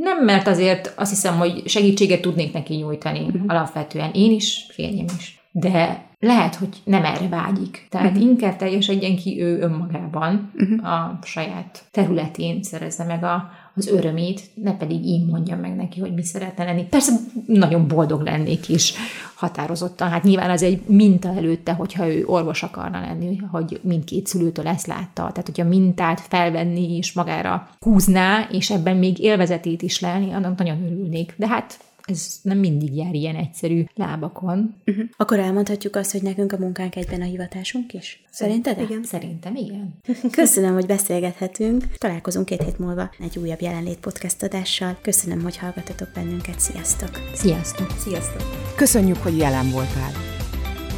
Nem, 0.01 0.25
mert 0.25 0.47
azért 0.47 0.93
azt 0.97 1.11
hiszem, 1.11 1.37
hogy 1.37 1.63
segítséget 1.69 2.21
tudnék 2.21 2.53
neki 2.53 2.75
nyújtani 2.75 3.21
uh-huh. 3.21 3.43
alapvetően. 3.47 4.11
Én 4.13 4.33
is, 4.33 4.67
férjem 4.71 5.07
is. 5.19 5.41
De 5.51 6.08
lehet, 6.21 6.55
hogy 6.55 6.69
nem 6.85 7.05
erre 7.05 7.29
vágyik. 7.29 7.87
Tehát 7.91 8.11
uh-huh. 8.11 8.23
inkább 8.23 8.57
teljesedjen 8.57 9.17
ki 9.17 9.43
ő 9.43 9.61
önmagában, 9.61 10.53
uh-huh. 10.55 10.93
a 10.93 11.19
saját 11.23 11.85
területén 11.91 12.63
szerezze 12.63 13.05
meg 13.05 13.25
a, 13.25 13.51
az 13.75 13.89
örömét, 13.89 14.41
ne 14.55 14.77
pedig 14.77 15.07
én 15.07 15.27
mondjam 15.31 15.61
meg 15.61 15.77
neki, 15.77 16.01
hogy 16.01 16.15
mi 16.15 16.25
szeretne 16.25 16.65
lenni. 16.65 16.85
Persze 16.85 17.13
nagyon 17.47 17.89
boldog 17.89 18.23
lennék 18.23 18.69
is 18.69 18.95
határozottan. 19.35 20.09
Hát 20.09 20.23
nyilván 20.23 20.51
az 20.51 20.63
egy 20.63 20.83
minta 20.87 21.29
előtte, 21.29 21.73
hogyha 21.73 22.09
ő 22.09 22.25
orvos 22.27 22.63
akarna 22.63 23.01
lenni, 23.01 23.37
hogy 23.37 23.81
mindkét 23.83 24.27
szülőtől 24.27 24.67
ezt 24.67 24.87
látta. 24.87 25.31
Tehát, 25.31 25.47
hogyha 25.47 25.65
mintát 25.65 26.21
felvenni 26.21 26.97
és 26.97 27.13
magára 27.13 27.69
húzná, 27.81 28.49
és 28.51 28.71
ebben 28.71 28.97
még 28.97 29.19
élvezetét 29.19 29.83
is 29.83 30.01
lelni, 30.01 30.33
annak 30.33 30.59
nagyon 30.59 30.85
örülnék. 30.85 31.35
De 31.37 31.47
hát 31.47 31.79
ez 32.09 32.39
nem 32.43 32.59
mindig 32.59 32.97
jár 32.97 33.15
ilyen 33.15 33.37
egyszerű 33.37 33.85
lábakon. 33.95 34.75
Uh-huh. 34.87 35.05
Akkor 35.17 35.39
elmondhatjuk 35.39 35.97
azt, 35.97 36.13
hogy 36.13 36.23
nekünk 36.23 36.53
a 36.53 36.59
munkánk 36.59 36.97
egyben 36.97 37.21
a 37.21 37.25
hivatásunk 37.25 37.93
is? 37.93 38.25
Szerinted? 38.31 38.81
Igen. 38.81 39.05
Szerintem 39.05 39.55
igen. 39.55 39.95
Köszönöm, 40.31 40.75
hogy 40.75 40.87
beszélgethetünk. 40.87 41.85
Találkozunk 41.99 42.47
két 42.47 42.63
hét 42.63 42.79
múlva 42.79 43.11
egy 43.19 43.39
újabb 43.39 43.61
jelenlét 43.61 43.99
podcast 43.99 44.43
adással. 44.43 44.99
Köszönöm, 45.03 45.43
hogy 45.43 45.57
hallgatotok 45.57 46.09
bennünket. 46.15 46.61
Sziasztok! 46.61 47.11
Sziasztok! 47.35 47.91
Sziasztok! 47.99 48.43
Köszönjük, 48.77 49.17
hogy 49.17 49.37
jelen 49.37 49.71
voltál! 49.71 50.11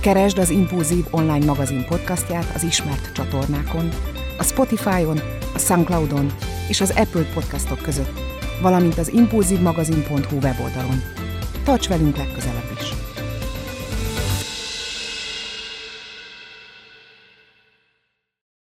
Keresd 0.00 0.38
az 0.38 0.50
Impulzív 0.50 1.04
online 1.10 1.44
magazin 1.44 1.84
podcastját 1.88 2.54
az 2.54 2.62
ismert 2.62 3.12
csatornákon, 3.12 3.88
a 4.38 4.42
Spotify-on, 4.42 5.18
a 5.54 5.58
Soundcloud-on 5.58 6.32
és 6.68 6.80
az 6.80 6.90
Apple 6.90 7.32
podcastok 7.34 7.78
között 7.82 8.39
valamint 8.60 8.98
az 8.98 9.12
impulzívmagazin.hu 9.12 10.36
weboldalon. 10.36 11.02
Tarts 11.64 11.88
velünk 11.88 12.16
legközelebb 12.16 12.70
is! 12.80 12.99